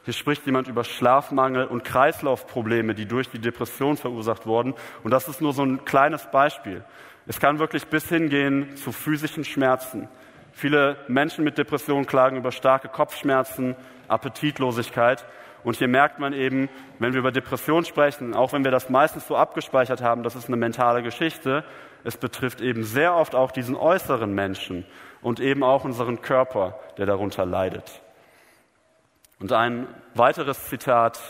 [0.07, 4.73] hier spricht jemand über Schlafmangel und Kreislaufprobleme, die durch die Depression verursacht wurden.
[5.05, 6.83] Und das ist nur so ein kleines Beispiel.
[7.27, 10.09] Es kann wirklich bis hingehen zu physischen Schmerzen,
[10.57, 13.77] Viele Menschen mit Depressionen klagen über starke Kopfschmerzen,
[14.09, 15.27] Appetitlosigkeit.
[15.65, 19.27] Und hier merkt man eben, wenn wir über Depression sprechen, auch wenn wir das meistens
[19.27, 21.63] so abgespeichert haben, das ist eine mentale Geschichte,
[22.05, 24.87] es betrifft eben sehr oft auch diesen äußeren Menschen
[25.21, 28.01] und eben auch unseren Körper, der darunter leidet.
[29.39, 31.21] Und ein weiteres Zitat,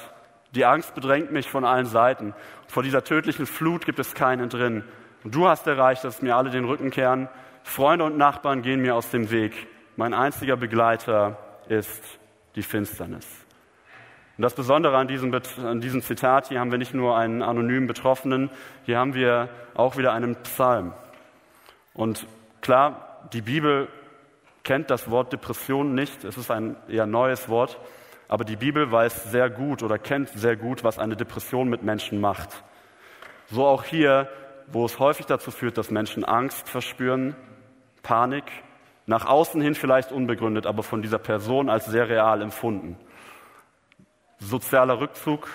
[0.53, 2.35] die Angst bedrängt mich von allen Seiten.
[2.69, 4.85] Vor dieser tödlichen Flut gibt es keinen drin.
[5.25, 7.29] Und du hast erreicht, dass mir alle den Rücken kehren.
[7.65, 9.67] Freunde und Nachbarn gehen mir aus dem Weg.
[9.97, 11.37] Mein einziger Begleiter
[11.69, 12.03] ist
[12.55, 13.27] die Finsternis.
[14.37, 17.87] Und das Besondere an diesem, an diesem Zitat, hier haben wir nicht nur einen anonymen
[17.87, 18.51] Betroffenen,
[18.85, 20.93] hier haben wir auch wieder einen Psalm.
[21.95, 22.27] Und
[22.61, 23.89] klar, die Bibel
[24.63, 27.79] kennt das Wort Depression nicht, es ist ein eher neues Wort,
[28.29, 32.21] aber die Bibel weiß sehr gut oder kennt sehr gut, was eine Depression mit Menschen
[32.21, 32.65] macht.
[33.51, 34.29] So auch hier,
[34.67, 37.37] wo es häufig dazu führt, dass Menschen Angst verspüren,
[38.03, 38.45] Panik,
[39.07, 42.97] nach außen hin vielleicht unbegründet, aber von dieser Person als sehr real empfunden
[44.39, 45.49] sozialer Rückzug.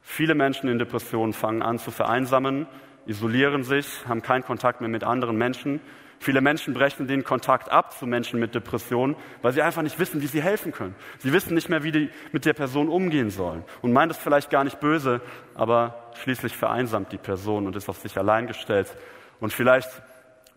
[0.00, 2.66] Viele Menschen in Depressionen fangen an zu vereinsamen,
[3.06, 5.80] isolieren sich, haben keinen Kontakt mehr mit anderen Menschen.
[6.20, 10.20] Viele Menschen brechen den Kontakt ab zu Menschen mit Depressionen, weil sie einfach nicht wissen,
[10.20, 10.96] wie sie helfen können.
[11.18, 14.50] Sie wissen nicht mehr, wie die mit der Person umgehen sollen und meinen das vielleicht
[14.50, 15.20] gar nicht böse,
[15.54, 18.96] aber schließlich vereinsamt die Person und ist auf sich allein gestellt.
[19.38, 19.88] Und vielleicht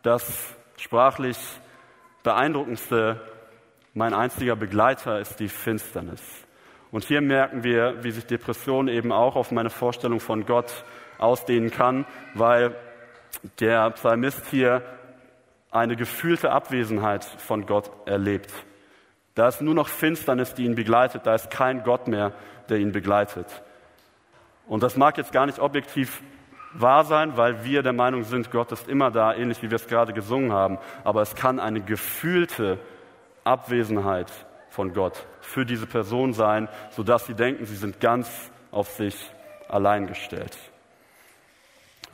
[0.02, 1.38] das sprachlich
[2.24, 3.22] beeindruckendste,
[3.94, 6.22] mein einziger Begleiter ist die Finsternis.
[6.92, 10.84] Und hier merken wir, wie sich Depression eben auch auf meine Vorstellung von Gott
[11.20, 12.76] ausdehnen kann, weil
[13.60, 14.82] der Psalmist hier
[15.72, 18.52] eine gefühlte Abwesenheit von Gott erlebt.
[19.36, 22.34] Da ist nur noch Finsternis, die ihn begleitet, da ist kein Gott mehr,
[22.70, 23.48] der ihn begleitet.
[24.68, 26.22] Und das mag jetzt gar nicht objektiv
[26.74, 29.88] wahr sein, weil wir der Meinung sind, Gott ist immer da, ähnlich wie wir es
[29.88, 30.78] gerade gesungen haben.
[31.04, 32.80] Aber es kann eine gefühlte
[33.44, 34.32] Abwesenheit
[34.70, 39.32] von Gott für diese Person sein, sodass sie denken, sie sind ganz auf sich
[39.68, 40.58] allein gestellt.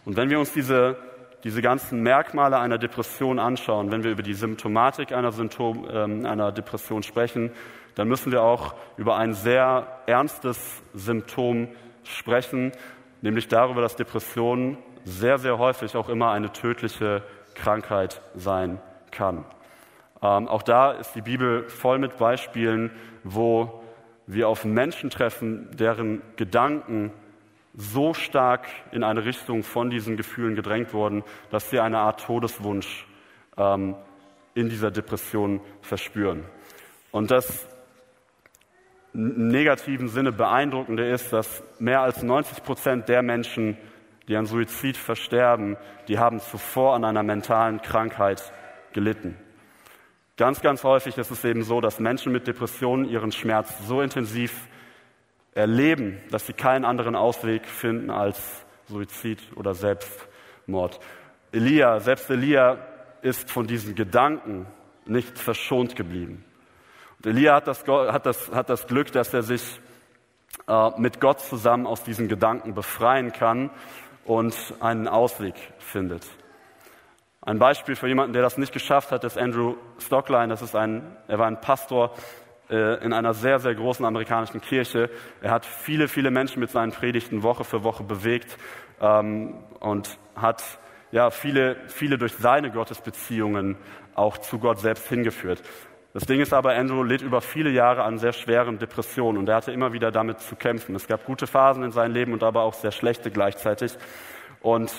[0.06, 0.98] Und wenn wir uns diese,
[1.43, 6.52] diese ganzen Merkmale einer Depression anschauen, wenn wir über die Symptomatik einer, Symptom, äh, einer
[6.52, 7.52] Depression sprechen,
[7.95, 11.69] dann müssen wir auch über ein sehr ernstes Symptom
[12.04, 12.71] sprechen,
[13.21, 17.23] nämlich darüber, dass Depression sehr, sehr häufig auch immer eine tödliche
[17.56, 18.80] Krankheit sein
[19.12, 19.45] kann.
[20.21, 22.91] Ähm, auch da ist die Bibel voll mit Beispielen,
[23.23, 23.84] wo
[24.26, 27.12] wir auf Menschen treffen, deren Gedanken
[27.78, 33.06] so stark in eine Richtung von diesen Gefühlen gedrängt wurden, dass sie eine Art Todeswunsch
[33.56, 33.96] ähm,
[34.56, 36.44] in dieser Depression verspüren.
[37.12, 37.68] Und das
[39.13, 43.78] im negativen Sinne beeindruckende ist, dass mehr als 90 Prozent der Menschen,
[44.28, 48.52] die an Suizid versterben, die haben zuvor an einer mentalen Krankheit
[48.92, 49.38] gelitten.
[50.36, 54.68] Ganz, ganz häufig ist es eben so, dass Menschen mit Depressionen ihren Schmerz so intensiv
[55.58, 58.39] erleben, dass sie keinen anderen Ausweg finden als
[58.88, 61.00] Suizid oder Selbstmord.
[61.52, 62.78] Elia, selbst Elia
[63.24, 64.67] ist von diesen Gedanken
[65.06, 66.46] nicht verschont geblieben.
[67.17, 69.80] Und Elia hat das, hat das, hat das Glück, dass er sich
[70.67, 73.72] äh, mit Gott zusammen aus diesen Gedanken befreien kann
[74.26, 76.24] und einen Ausweg findet.
[77.41, 80.50] Ein Beispiel für jemanden, der das nicht geschafft hat, ist Andrew Stockline.
[80.50, 82.13] Das ist ein, er war ein Pastor
[82.69, 85.10] in einer sehr, sehr großen amerikanischen Kirche.
[85.41, 88.58] Er hat viele, viele Menschen mit seinen Predigten Woche für Woche bewegt
[88.99, 90.63] ähm, und hat
[91.12, 93.77] ja, viele, viele durch seine Gottesbeziehungen
[94.15, 95.62] auch zu Gott selbst hingeführt.
[96.13, 99.56] Das Ding ist aber, Andrew litt über viele Jahre an sehr schweren Depressionen und er
[99.56, 100.95] hatte immer wieder damit zu kämpfen.
[100.95, 103.95] Es gab gute Phasen in seinem Leben und aber auch sehr schlechte gleichzeitig.
[104.62, 104.91] Und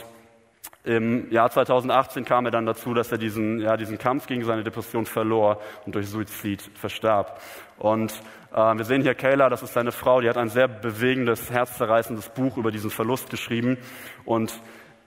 [0.84, 4.64] im Jahr 2018 kam er dann dazu, dass er diesen, ja, diesen Kampf gegen seine
[4.64, 7.40] Depression verlor und durch Suizid verstarb.
[7.78, 8.12] Und
[8.52, 12.30] äh, wir sehen hier Kayla, das ist seine Frau, die hat ein sehr bewegendes, herzzerreißendes
[12.30, 13.76] Buch über diesen Verlust geschrieben
[14.24, 14.58] und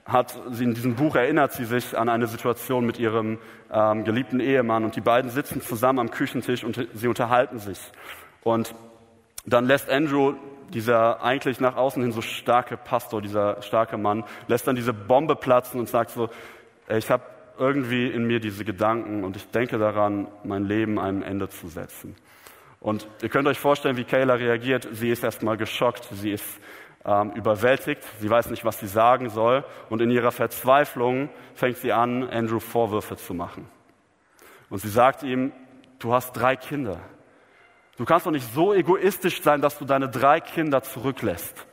[0.06, 3.40] hat sie in diesem Buch erinnert sie sich an eine Situation mit ihrem
[3.72, 7.80] ähm, geliebten Ehemann und die beiden sitzen zusammen am Küchentisch und sie unterhalten sich.
[8.44, 8.76] Und
[9.46, 10.36] dann lässt Andrew
[10.74, 15.36] dieser eigentlich nach außen hin so starke Pastor, dieser starke Mann, lässt dann diese Bombe
[15.36, 16.30] platzen und sagt so,
[16.90, 17.24] ich habe
[17.58, 22.16] irgendwie in mir diese Gedanken und ich denke daran, mein Leben einem Ende zu setzen.
[22.80, 24.88] Und ihr könnt euch vorstellen, wie Kayla reagiert.
[24.92, 26.60] Sie ist erstmal geschockt, sie ist
[27.06, 29.64] ähm, überwältigt, sie weiß nicht, was sie sagen soll.
[29.90, 33.68] Und in ihrer Verzweiflung fängt sie an, Andrew Vorwürfe zu machen.
[34.70, 35.52] Und sie sagt ihm,
[36.00, 37.00] du hast drei Kinder.
[38.02, 41.68] Du kannst doch nicht so egoistisch sein, dass du deine drei Kinder zurücklässt.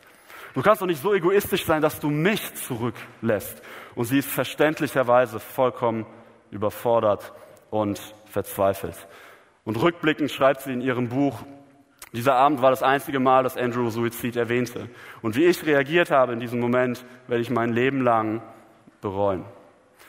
[0.52, 3.62] Du kannst doch nicht so egoistisch sein, dass du mich zurücklässt.
[3.94, 6.04] Und sie ist verständlicherweise vollkommen
[6.50, 7.32] überfordert
[7.70, 9.08] und verzweifelt.
[9.64, 11.38] Und rückblickend schreibt sie in ihrem Buch,
[12.12, 14.90] dieser Abend war das einzige Mal, dass Andrew Suizid erwähnte.
[15.22, 18.42] Und wie ich reagiert habe in diesem Moment, werde ich mein Leben lang
[19.00, 19.46] bereuen.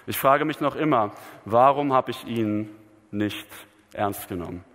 [0.05, 1.13] Ich frage mich noch immer,
[1.45, 2.75] warum habe ich ihn
[3.09, 3.47] nicht
[3.93, 4.65] ernst genommen?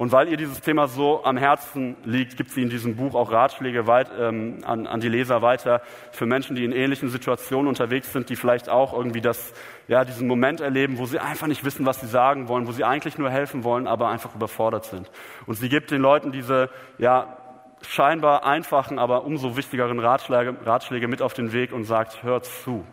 [0.00, 3.30] Und weil ihr dieses Thema so am Herzen liegt, gibt sie in diesem Buch auch
[3.30, 8.10] Ratschläge weit, ähm, an, an die Leser weiter für Menschen, die in ähnlichen Situationen unterwegs
[8.10, 9.52] sind, die vielleicht auch irgendwie das,
[9.88, 12.82] ja, diesen Moment erleben, wo sie einfach nicht wissen, was sie sagen wollen, wo sie
[12.82, 15.10] eigentlich nur helfen wollen, aber einfach überfordert sind.
[15.44, 17.36] Und sie gibt den Leuten diese, ja,
[17.82, 22.86] scheinbar einfachen, aber umso wichtigeren Ratschläge, Ratschläge mit auf den Weg und sagt, hört zu.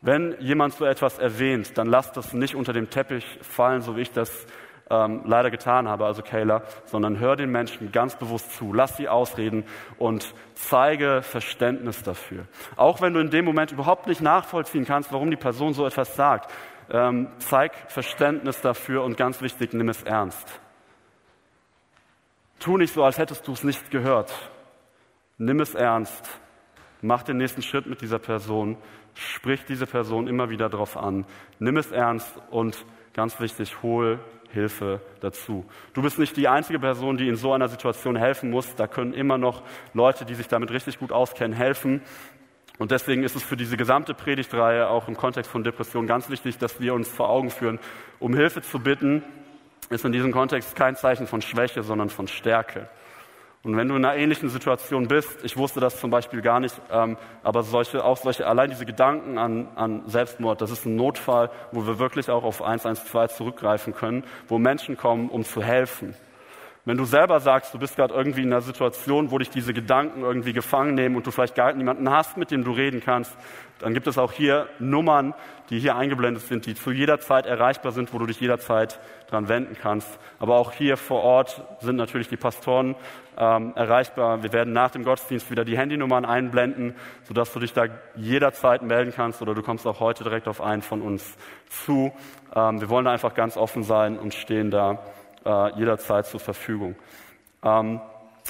[0.00, 4.00] Wenn jemand so etwas erwähnt, dann lasst das nicht unter dem Teppich fallen, so wie
[4.00, 4.48] ich das
[4.90, 9.08] ähm, leider getan habe, also Kayla, sondern hör den Menschen ganz bewusst zu, lass sie
[9.08, 9.64] ausreden
[9.98, 12.46] und zeige Verständnis dafür.
[12.76, 16.14] Auch wenn du in dem Moment überhaupt nicht nachvollziehen kannst, warum die Person so etwas
[16.16, 16.50] sagt,
[16.90, 20.60] ähm, zeig Verständnis dafür und ganz wichtig, nimm es ernst.
[22.58, 24.32] Tu nicht so, als hättest du es nicht gehört.
[25.38, 26.28] Nimm es ernst.
[27.00, 28.76] Mach den nächsten Schritt mit dieser Person.
[29.14, 31.24] Sprich diese Person immer wieder darauf an.
[31.58, 34.20] Nimm es ernst und ganz wichtig, hol
[34.52, 35.64] Hilfe dazu.
[35.94, 38.74] Du bist nicht die einzige Person, die in so einer Situation helfen muss.
[38.74, 39.62] Da können immer noch
[39.94, 42.02] Leute, die sich damit richtig gut auskennen, helfen.
[42.78, 46.58] Und deswegen ist es für diese gesamte Predigtreihe auch im Kontext von Depression ganz wichtig,
[46.58, 47.78] dass wir uns vor Augen führen,
[48.18, 49.22] um Hilfe zu bitten,
[49.90, 52.88] ist in diesem Kontext kein Zeichen von Schwäche, sondern von Stärke.
[53.64, 56.74] Und wenn du in einer ähnlichen Situation bist, ich wusste das zum Beispiel gar nicht,
[56.90, 61.48] ähm, aber solche, auch solche, allein diese Gedanken an, an Selbstmord, das ist ein Notfall,
[61.70, 66.16] wo wir wirklich auch auf 112 zurückgreifen können, wo Menschen kommen, um zu helfen.
[66.84, 70.22] Wenn du selber sagst, du bist gerade irgendwie in einer Situation, wo dich diese Gedanken
[70.22, 73.36] irgendwie gefangen nehmen und du vielleicht gar niemanden hast, mit dem du reden kannst,
[73.78, 75.32] dann gibt es auch hier Nummern,
[75.70, 79.48] die hier eingeblendet sind, die zu jeder Zeit erreichbar sind, wo du dich jederzeit dran
[79.48, 80.08] wenden kannst.
[80.40, 82.96] Aber auch hier vor Ort sind natürlich die Pastoren
[83.38, 84.42] ähm, erreichbar.
[84.42, 89.12] Wir werden nach dem Gottesdienst wieder die Handynummern einblenden, sodass du dich da jederzeit melden
[89.14, 91.36] kannst oder du kommst auch heute direkt auf einen von uns
[91.68, 92.12] zu.
[92.56, 94.98] Ähm, wir wollen da einfach ganz offen sein und stehen da
[95.44, 96.96] äh, jederzeit zur Verfügung.
[97.62, 98.00] Ähm,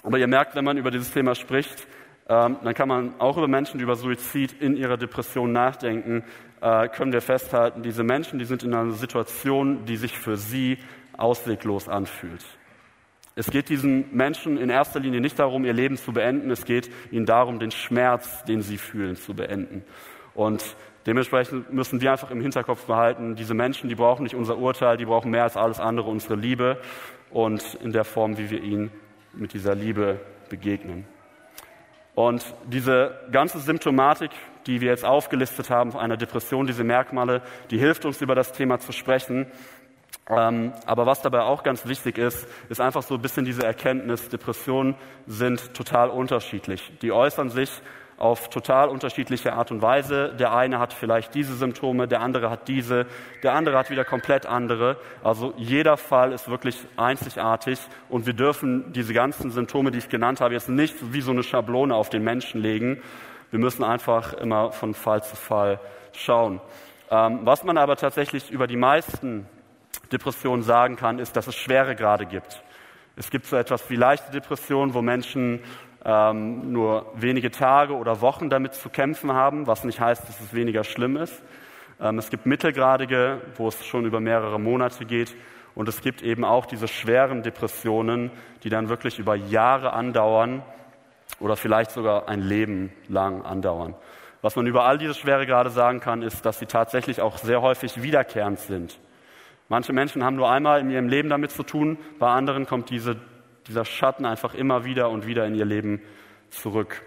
[0.02, 1.87] aber ihr merkt, wenn man über dieses Thema spricht,
[2.28, 6.24] ähm, dann kann man auch über Menschen, die über Suizid in ihrer Depression nachdenken,
[6.61, 10.78] äh, können wir festhalten, diese Menschen, die sind in einer Situation, die sich für sie
[11.16, 12.44] ausweglos anfühlt.
[13.35, 16.90] Es geht diesen Menschen in erster Linie nicht darum, ihr Leben zu beenden, es geht
[17.11, 19.85] ihnen darum, den Schmerz, den sie fühlen, zu beenden.
[20.35, 20.76] Und
[21.07, 25.05] dementsprechend müssen wir einfach im Hinterkopf behalten, diese Menschen, die brauchen nicht unser Urteil, die
[25.05, 26.79] brauchen mehr als alles andere unsere Liebe
[27.31, 28.91] und in der Form, wie wir ihnen
[29.33, 31.07] mit dieser Liebe begegnen.
[32.15, 34.31] Und diese ganze Symptomatik,
[34.67, 38.79] die wir jetzt aufgelistet haben einer Depression, diese Merkmale, die hilft uns über das Thema
[38.81, 39.47] zu sprechen.
[40.29, 44.29] Ähm, aber was dabei auch ganz wichtig ist, ist einfach so ein bisschen diese Erkenntnis,
[44.29, 44.95] Depressionen
[45.27, 46.93] sind total unterschiedlich.
[47.01, 47.71] Die äußern sich
[48.16, 50.35] auf total unterschiedliche Art und Weise.
[50.38, 53.07] Der eine hat vielleicht diese Symptome, der andere hat diese,
[53.42, 54.96] der andere hat wieder komplett andere.
[55.25, 60.40] Also jeder Fall ist wirklich einzigartig und wir dürfen diese ganzen Symptome, die ich genannt
[60.40, 63.03] habe, jetzt nicht wie so eine Schablone auf den Menschen legen.
[63.51, 65.81] Wir müssen einfach immer von Fall zu Fall
[66.12, 66.61] schauen.
[67.11, 69.46] Ähm, was man aber tatsächlich über die meisten
[70.11, 72.62] Depressionen sagen kann, ist, dass es Schweregrade gibt.
[73.16, 75.61] Es gibt so etwas wie leichte Depressionen, wo Menschen
[76.05, 80.55] ähm, nur wenige Tage oder Wochen damit zu kämpfen haben, was nicht heißt, dass es
[80.55, 81.43] weniger schlimm ist.
[82.01, 85.35] Ähm, es gibt mittelgradige, wo es schon über mehrere Monate geht.
[85.75, 88.31] Und es gibt eben auch diese schweren Depressionen,
[88.62, 90.62] die dann wirklich über Jahre andauern
[91.41, 93.95] oder vielleicht sogar ein Leben lang andauern.
[94.43, 98.03] Was man über all diese Schweregrade sagen kann, ist, dass sie tatsächlich auch sehr häufig
[98.03, 98.99] wiederkehrend sind.
[99.69, 103.17] Manche Menschen haben nur einmal in ihrem Leben damit zu tun, bei anderen kommt diese
[103.68, 106.01] dieser Schatten einfach immer wieder und wieder in ihr Leben
[106.51, 107.03] zurück.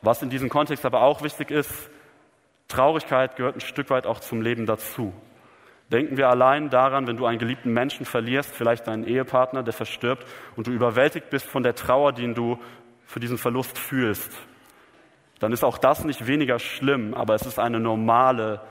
[0.00, 1.90] Was in diesem Kontext aber auch wichtig ist,
[2.68, 5.12] Traurigkeit gehört ein Stück weit auch zum Leben dazu.
[5.92, 10.26] Denken wir allein daran, wenn du einen geliebten Menschen verlierst, vielleicht deinen Ehepartner, der verstirbt,
[10.56, 12.58] und du überwältigt bist von der Trauer, die du
[13.04, 14.32] für diesen Verlust fühlst,
[15.38, 18.62] dann ist auch das nicht weniger schlimm, aber es ist eine normale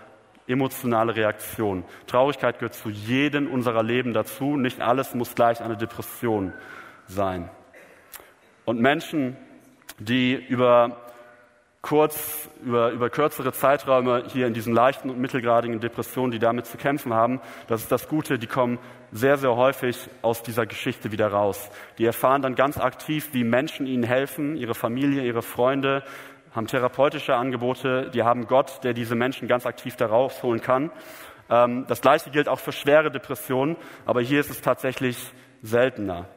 [0.52, 1.84] emotionale Reaktion.
[2.08, 4.58] Traurigkeit gehört zu jedem unserer Leben dazu.
[4.58, 6.54] Nicht alles muss gleich eine Depression
[7.08, 7.50] sein.
[8.66, 9.38] Und Menschen,
[10.00, 10.98] die über
[11.82, 16.78] kurz, über, über kürzere Zeiträume hier in diesen leichten und mittelgradigen Depressionen, die damit zu
[16.78, 18.78] kämpfen haben, das ist das Gute, die kommen
[19.12, 21.70] sehr, sehr häufig aus dieser Geschichte wieder raus.
[21.98, 26.04] Die erfahren dann ganz aktiv, wie Menschen ihnen helfen, ihre Familie, ihre Freunde,
[26.54, 30.92] haben therapeutische Angebote, die haben Gott, der diese Menschen ganz aktiv da rausholen kann.
[31.50, 35.18] Ähm, das gleiche gilt auch für schwere Depressionen, aber hier ist es tatsächlich
[35.62, 36.28] seltener.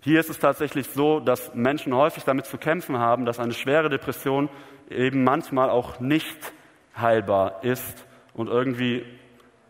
[0.00, 3.88] Hier ist es tatsächlich so, dass Menschen häufig damit zu kämpfen haben, dass eine schwere
[3.88, 4.50] Depression
[4.90, 6.52] eben manchmal auch nicht
[6.96, 9.04] heilbar ist und irgendwie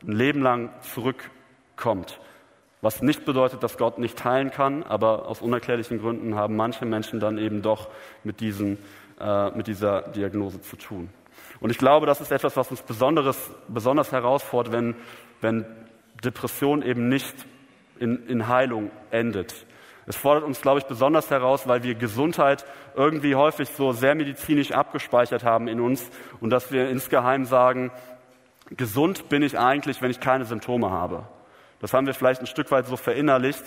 [0.02, 2.18] ein Leben lang zurückkommt.
[2.80, 7.18] Was nicht bedeutet, dass Gott nicht heilen kann, aber aus unerklärlichen Gründen haben manche Menschen
[7.18, 7.88] dann eben doch
[8.24, 8.76] mit, diesen,
[9.20, 11.08] äh, mit dieser Diagnose zu tun.
[11.60, 14.96] Und ich glaube, das ist etwas, was uns Besonderes, besonders herausfordert, wenn,
[15.40, 15.64] wenn
[16.24, 17.34] Depression eben nicht
[17.98, 19.66] in, in Heilung endet.
[20.06, 24.72] Es fordert uns, glaube ich, besonders heraus, weil wir Gesundheit irgendwie häufig so sehr medizinisch
[24.72, 27.90] abgespeichert haben in uns und dass wir insgeheim sagen,
[28.70, 31.26] gesund bin ich eigentlich, wenn ich keine Symptome habe.
[31.80, 33.64] Das haben wir vielleicht ein Stück weit so verinnerlicht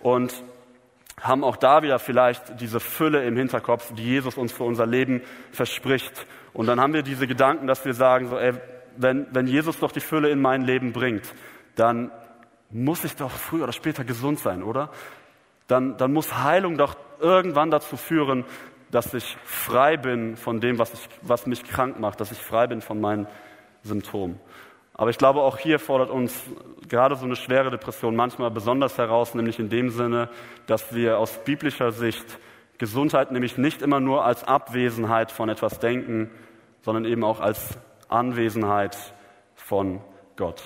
[0.00, 0.32] und
[1.20, 5.22] haben auch da wieder vielleicht diese Fülle im Hinterkopf, die Jesus uns für unser Leben
[5.52, 6.26] verspricht.
[6.52, 8.54] Und dann haben wir diese Gedanken, dass wir sagen, so, ey,
[8.96, 11.32] wenn, wenn Jesus doch die Fülle in mein Leben bringt,
[11.76, 12.10] dann
[12.70, 14.90] muss ich doch früher oder später gesund sein, oder?
[15.66, 18.44] Dann, dann muss Heilung doch irgendwann dazu führen,
[18.90, 22.66] dass ich frei bin von dem, was, ich, was mich krank macht, dass ich frei
[22.66, 23.28] bin von meinen
[23.82, 24.40] Symptomen.
[25.00, 26.42] Aber ich glaube, auch hier fordert uns
[26.86, 30.28] gerade so eine schwere Depression manchmal besonders heraus, nämlich in dem Sinne,
[30.66, 32.38] dass wir aus biblischer Sicht
[32.76, 36.30] Gesundheit nämlich nicht immer nur als Abwesenheit von etwas denken,
[36.82, 37.78] sondern eben auch als
[38.10, 38.94] Anwesenheit
[39.54, 40.02] von
[40.36, 40.62] Gott.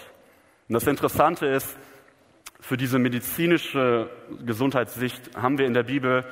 [0.68, 1.78] Und das Interessante ist,
[2.58, 4.10] für diese medizinische
[4.44, 6.24] Gesundheitssicht haben wir in der Bibel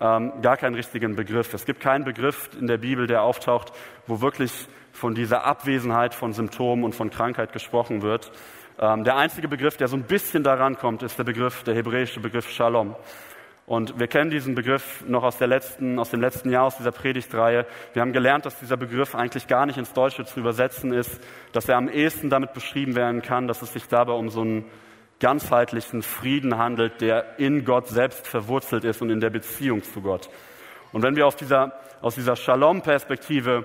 [0.00, 1.52] ähm, gar keinen richtigen Begriff.
[1.54, 3.72] Es gibt keinen Begriff in der Bibel, der auftaucht,
[4.06, 8.30] wo wirklich von dieser Abwesenheit von Symptomen und von Krankheit gesprochen wird.
[8.80, 12.20] Ähm, der einzige Begriff, der so ein bisschen daran kommt, ist der Begriff, der hebräische
[12.20, 12.94] Begriff Shalom.
[13.66, 16.90] Und wir kennen diesen Begriff noch aus, der letzten, aus dem letzten Jahr, aus dieser
[16.90, 17.66] Predigtreihe.
[17.92, 21.20] Wir haben gelernt, dass dieser Begriff eigentlich gar nicht ins Deutsche zu übersetzen ist,
[21.52, 24.64] dass er am ehesten damit beschrieben werden kann, dass es sich dabei um so einen
[25.20, 30.28] ganzheitlichen Frieden handelt, der in Gott selbst verwurzelt ist und in der Beziehung zu Gott.
[30.92, 33.64] Und wenn wir aus dieser, aus dieser Shalom-Perspektive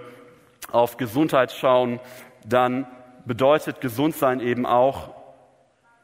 [0.72, 2.00] auf Gesundheit schauen,
[2.46, 2.88] dann
[3.26, 5.14] bedeutet Gesundsein eben auch,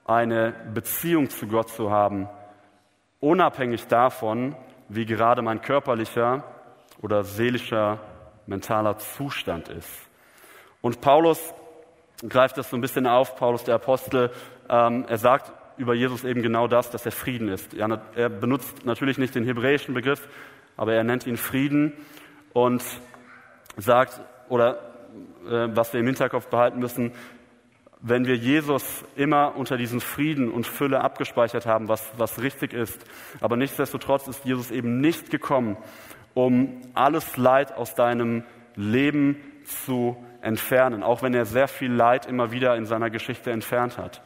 [0.06, 2.28] eine Beziehung zu Gott zu haben,
[3.20, 4.56] unabhängig davon,
[4.88, 6.44] wie gerade mein körperlicher
[7.00, 8.00] oder seelischer,
[8.48, 10.10] mentaler Zustand ist.
[10.82, 11.54] Und Paulus
[12.28, 14.32] greift das so ein bisschen auf, Paulus der Apostel,
[14.70, 17.74] ähm, er sagt über Jesus eben genau das, dass er Frieden ist.
[17.74, 20.28] Ja, er benutzt natürlich nicht den hebräischen Begriff,
[20.76, 21.94] aber er nennt ihn Frieden
[22.52, 22.84] und
[23.78, 24.80] sagt, oder
[25.48, 27.14] äh, was wir im Hinterkopf behalten müssen,
[28.02, 33.04] wenn wir Jesus immer unter diesen Frieden und Fülle abgespeichert haben, was, was richtig ist.
[33.42, 35.78] Aber nichtsdestotrotz ist Jesus eben nicht gekommen,
[36.34, 38.44] um alles Leid aus deinem
[38.76, 39.38] Leben
[39.70, 44.22] zu entfernen, auch wenn er sehr viel Leid immer wieder in seiner Geschichte entfernt hat.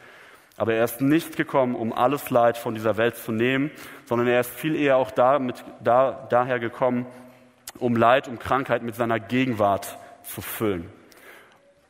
[0.56, 3.71] Aber er ist nicht gekommen, um alles Leid von dieser Welt zu nehmen,
[4.06, 7.08] sondern er ist viel eher auch damit, da, daher gekommen,
[7.79, 10.89] um Leid, um Krankheit mit seiner Gegenwart zu füllen.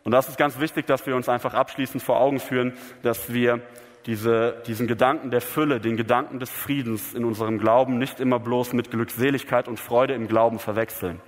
[0.04, 3.62] Und das ist ganz wichtig, dass wir uns einfach abschließend vor Augen führen, dass wir
[4.06, 8.74] diese, diesen Gedanken der Fülle, den Gedanken des Friedens in unserem Glauben nicht immer bloß
[8.74, 11.22] mit Glückseligkeit und Freude im Glauben verwechseln.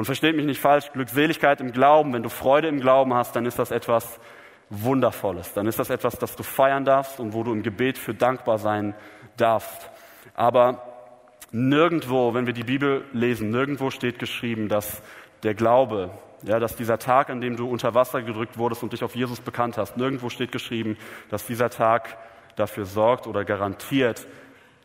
[0.00, 3.44] Und versteht mich nicht falsch, Glückseligkeit im Glauben, wenn du Freude im Glauben hast, dann
[3.44, 4.18] ist das etwas,
[4.70, 5.52] Wundervolles.
[5.52, 8.56] Dann ist das etwas, das du feiern darfst und wo du im Gebet für dankbar
[8.56, 8.94] sein
[9.36, 9.90] darfst.
[10.34, 10.80] Aber
[11.52, 15.02] nirgendwo, wenn wir die Bibel lesen, nirgendwo steht geschrieben, dass
[15.42, 16.12] der Glaube,
[16.44, 19.42] ja, dass dieser Tag, an dem du unter Wasser gedrückt wurdest und dich auf Jesus
[19.42, 20.96] bekannt hast, nirgendwo steht geschrieben,
[21.28, 22.16] dass dieser Tag
[22.56, 24.26] dafür sorgt oder garantiert,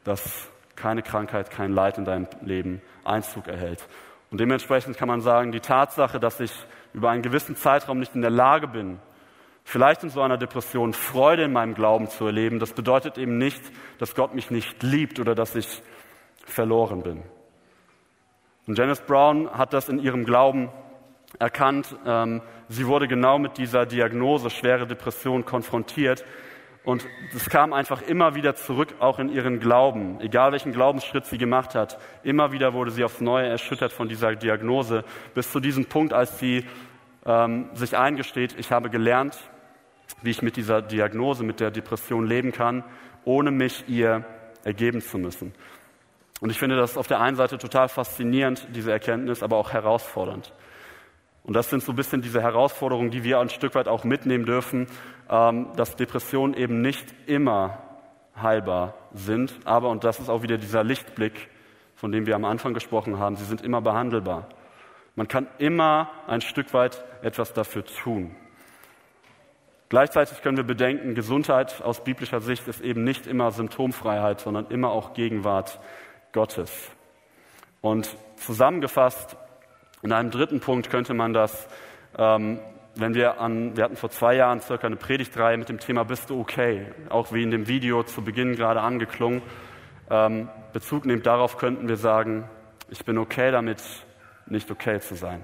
[0.03, 3.87] dass keine Krankheit, kein Leid in deinem Leben Einzug erhält.
[4.31, 6.51] Und dementsprechend kann man sagen, die Tatsache, dass ich
[6.93, 8.99] über einen gewissen Zeitraum nicht in der Lage bin,
[9.63, 13.61] vielleicht in so einer Depression Freude in meinem Glauben zu erleben, das bedeutet eben nicht,
[13.97, 15.81] dass Gott mich nicht liebt oder dass ich
[16.45, 17.23] verloren bin.
[18.67, 20.69] Und Janice Brown hat das in ihrem Glauben
[21.39, 21.95] erkannt.
[22.05, 26.25] Ähm, sie wurde genau mit dieser Diagnose schwere Depression konfrontiert.
[26.85, 31.39] Und es kam einfach immer wieder zurück, auch in ihren Glauben, egal welchen Glaubensschritt sie
[31.39, 31.97] gemacht hat.
[32.23, 36.37] Immer wieder wurde sie aufs Neue erschüttert von dieser Diagnose, bis zu diesem Punkt, als
[36.37, 36.63] sie
[37.25, 39.37] ähm, sich eingesteht, ich habe gelernt,
[40.21, 42.83] wie ich mit dieser Diagnose, mit der Depression leben kann,
[43.23, 44.23] ohne mich ihr
[44.63, 45.53] ergeben zu müssen.
[46.39, 50.53] Und ich finde das auf der einen Seite total faszinierend, diese Erkenntnis, aber auch herausfordernd.
[51.45, 54.45] Und das sind so ein bisschen diese Herausforderungen, die wir ein Stück weit auch mitnehmen
[54.45, 54.87] dürfen,
[55.29, 57.77] ähm, dass Depressionen eben nicht immer
[58.41, 61.49] heilbar sind, aber, und das ist auch wieder dieser Lichtblick,
[61.95, 64.49] von dem wir am Anfang gesprochen haben, sie sind immer behandelbar.
[65.15, 68.35] Man kann immer ein Stück weit etwas dafür tun.
[69.87, 74.89] Gleichzeitig können wir bedenken, Gesundheit aus biblischer Sicht ist eben nicht immer Symptomfreiheit, sondern immer
[74.89, 75.79] auch Gegenwart
[76.33, 76.91] Gottes.
[77.81, 79.37] Und zusammengefasst,
[80.05, 81.67] in einem dritten Punkt könnte man das,
[82.15, 82.59] ähm,
[82.95, 86.29] wenn wir an, wir hatten vor zwei Jahren circa eine Predigtreihe mit dem Thema Bist
[86.29, 86.85] du okay?
[87.09, 89.41] Auch wie in dem Video zu Beginn gerade angeklungen.
[90.11, 92.47] Ähm, Bezug nehmt darauf könnten wir sagen,
[92.91, 93.81] ich bin okay damit,
[94.45, 95.43] nicht okay zu sein.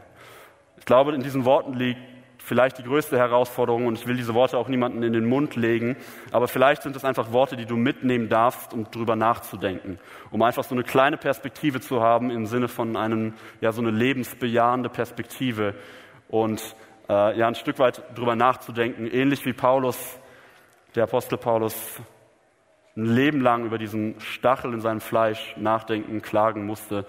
[0.78, 1.99] Ich glaube, in diesen Worten liegt
[2.43, 5.95] vielleicht die größte Herausforderung und ich will diese Worte auch niemandem in den Mund legen,
[6.31, 9.99] aber vielleicht sind es einfach Worte, die du mitnehmen darfst, um drüber nachzudenken,
[10.31, 13.91] um einfach so eine kleine Perspektive zu haben im Sinne von einem, ja, so eine
[13.91, 15.75] lebensbejahende Perspektive
[16.27, 16.75] und
[17.09, 20.19] äh, ja, ein Stück weit drüber nachzudenken, ähnlich wie Paulus,
[20.95, 22.01] der Apostel Paulus,
[22.95, 27.05] ein Leben lang über diesen Stachel in seinem Fleisch nachdenken, klagen musste.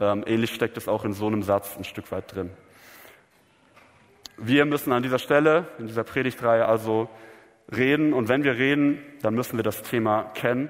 [0.00, 2.50] Ähm, ähnlich steckt es auch in so einem Satz ein Stück weit drin.
[4.36, 7.08] Wir müssen an dieser Stelle, in dieser Predigtreihe also
[7.74, 8.12] reden.
[8.12, 10.68] Und wenn wir reden, dann müssen wir das Thema kennen.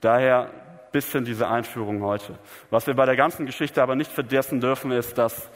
[0.00, 0.50] Daher
[0.92, 2.38] bisschen diese Einführung heute.
[2.70, 5.50] Was wir bei der ganzen Geschichte aber nicht vergessen dürfen, ist, dass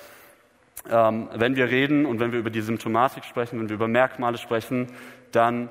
[0.90, 4.38] ähm, wenn wir reden und wenn wir über die Symptomatik sprechen, wenn wir über Merkmale
[4.38, 4.88] sprechen,
[5.32, 5.68] dann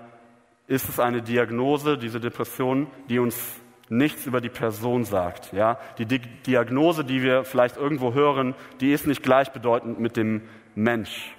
[0.67, 3.55] ist es eine Diagnose, diese Depression, die uns
[3.89, 5.53] nichts über die Person sagt.
[5.53, 5.77] Ja?
[5.97, 10.41] Die Di Diagnose, die wir vielleicht irgendwo hören, die ist nicht gleichbedeutend mit dem
[10.75, 11.35] Mensch.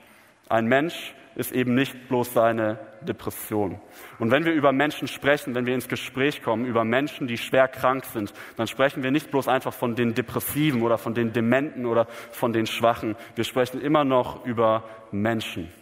[0.55, 3.81] Ein Mensch ist eben nicht bloß seine Depression.
[4.21, 7.67] Und wenn wir über Menschen sprechen, wenn wir ins Gespräch kommen, über Menschen, die schwer
[7.67, 11.87] krank sind, dann sprechen wir nicht bloß einfach von den Depressiven oder von den Dementen
[11.87, 13.17] oder von den Schwachen.
[13.35, 15.73] Wir sprechen immer noch über Menschen.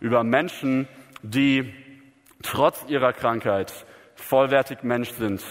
[0.00, 0.88] Über Menschen,
[1.22, 1.74] die
[2.42, 5.44] trotz ihrer Krankheit vollwertig Mensch sind,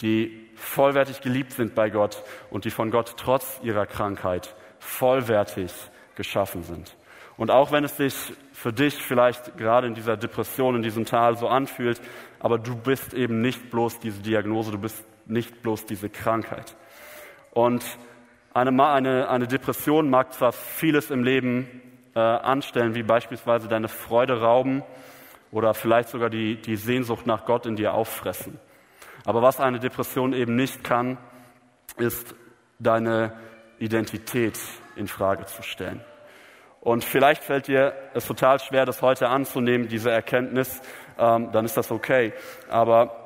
[0.00, 5.70] die vollwertig geliebt sind bei Gott und die von Gott trotz ihrer Krankheit vollwertig
[6.14, 6.96] geschaffen sind.
[7.40, 8.14] Und auch wenn es sich
[8.52, 11.98] für dich vielleicht gerade in dieser Depression, in diesem Tal so anfühlt,
[12.38, 16.76] aber du bist eben nicht bloß diese Diagnose, du bist nicht bloß diese Krankheit.
[17.52, 17.82] Und
[18.52, 21.80] eine, eine, eine Depression mag zwar vieles im Leben
[22.14, 24.82] äh, anstellen, wie beispielsweise deine Freude rauben
[25.50, 28.60] oder vielleicht sogar die, die Sehnsucht nach Gott in dir auffressen.
[29.24, 31.16] Aber was eine Depression eben nicht kann,
[31.96, 32.34] ist
[32.78, 33.32] deine
[33.78, 34.60] Identität
[34.94, 36.04] in Frage zu stellen.
[36.80, 40.80] Und vielleicht fällt dir es total schwer, das heute anzunehmen, diese Erkenntnis,
[41.18, 42.32] ähm, dann ist das okay.
[42.70, 43.16] Aber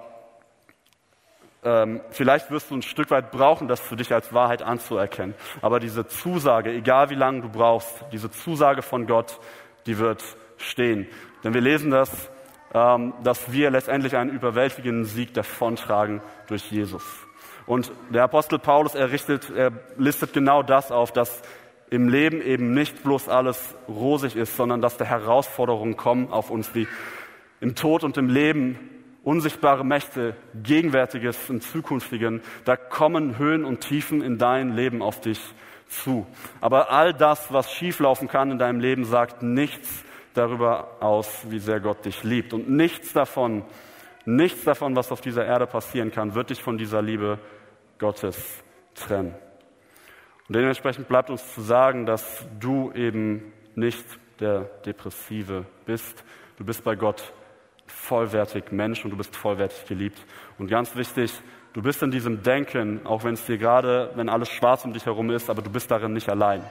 [1.62, 5.34] ähm, vielleicht wirst du ein Stück weit brauchen, das für dich als Wahrheit anzuerkennen.
[5.62, 9.38] Aber diese Zusage, egal wie lange du brauchst, diese Zusage von Gott,
[9.86, 10.22] die wird
[10.57, 11.07] stehen.
[11.42, 12.30] Denn wir lesen das,
[12.74, 17.05] ähm, dass wir letztendlich einen überwältigenden Sieg davontragen durch Jesus.
[17.66, 21.40] Und der Apostel Paulus, er, richtet, er listet genau das auf, dass
[21.91, 26.72] im Leben eben nicht bloß alles rosig ist, sondern dass da Herausforderungen kommen auf uns,
[26.72, 26.89] die
[27.61, 28.78] im Tod und im Leben
[29.22, 35.41] unsichtbare Mächte, Gegenwärtiges und Zukünftigen, da kommen Höhen und Tiefen in dein Leben auf dich
[35.89, 36.26] zu.
[36.61, 40.05] Aber all das, was schieflaufen kann in deinem Leben, sagt nichts
[40.35, 42.53] darüber aus, wie sehr Gott dich liebt.
[42.53, 43.64] Und nichts davon,
[44.24, 47.39] nichts davon, was auf dieser Erde passieren kann, wird dich von dieser Liebe
[47.99, 48.62] Gottes
[48.95, 49.35] trennen.
[50.49, 54.05] Und dementsprechend bleibt uns zu sagen, dass du eben nicht
[54.40, 56.22] der Depressive bist.
[56.59, 57.32] Du bist bei Gott
[57.86, 60.18] vollwertig Mensch und du bist vollwertig geliebt.
[60.59, 61.32] Und ganz wichtig,
[61.72, 65.07] du bist in diesem Denken, auch wenn es dir gerade, wenn alles schwarz um dich
[65.07, 66.62] herum ist, aber du bist darin nicht allein.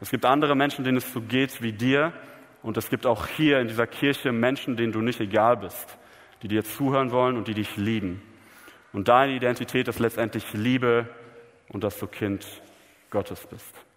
[0.00, 2.12] Es gibt andere Menschen, denen es so geht wie dir.
[2.62, 5.98] Und es gibt auch hier in dieser Kirche Menschen, denen du nicht egal bist,
[6.42, 8.22] die dir zuhören wollen und die dich lieben.
[8.92, 11.08] Und deine Identität ist letztendlich Liebe
[11.68, 12.46] und dass du Kind
[13.10, 13.87] Gottes bist.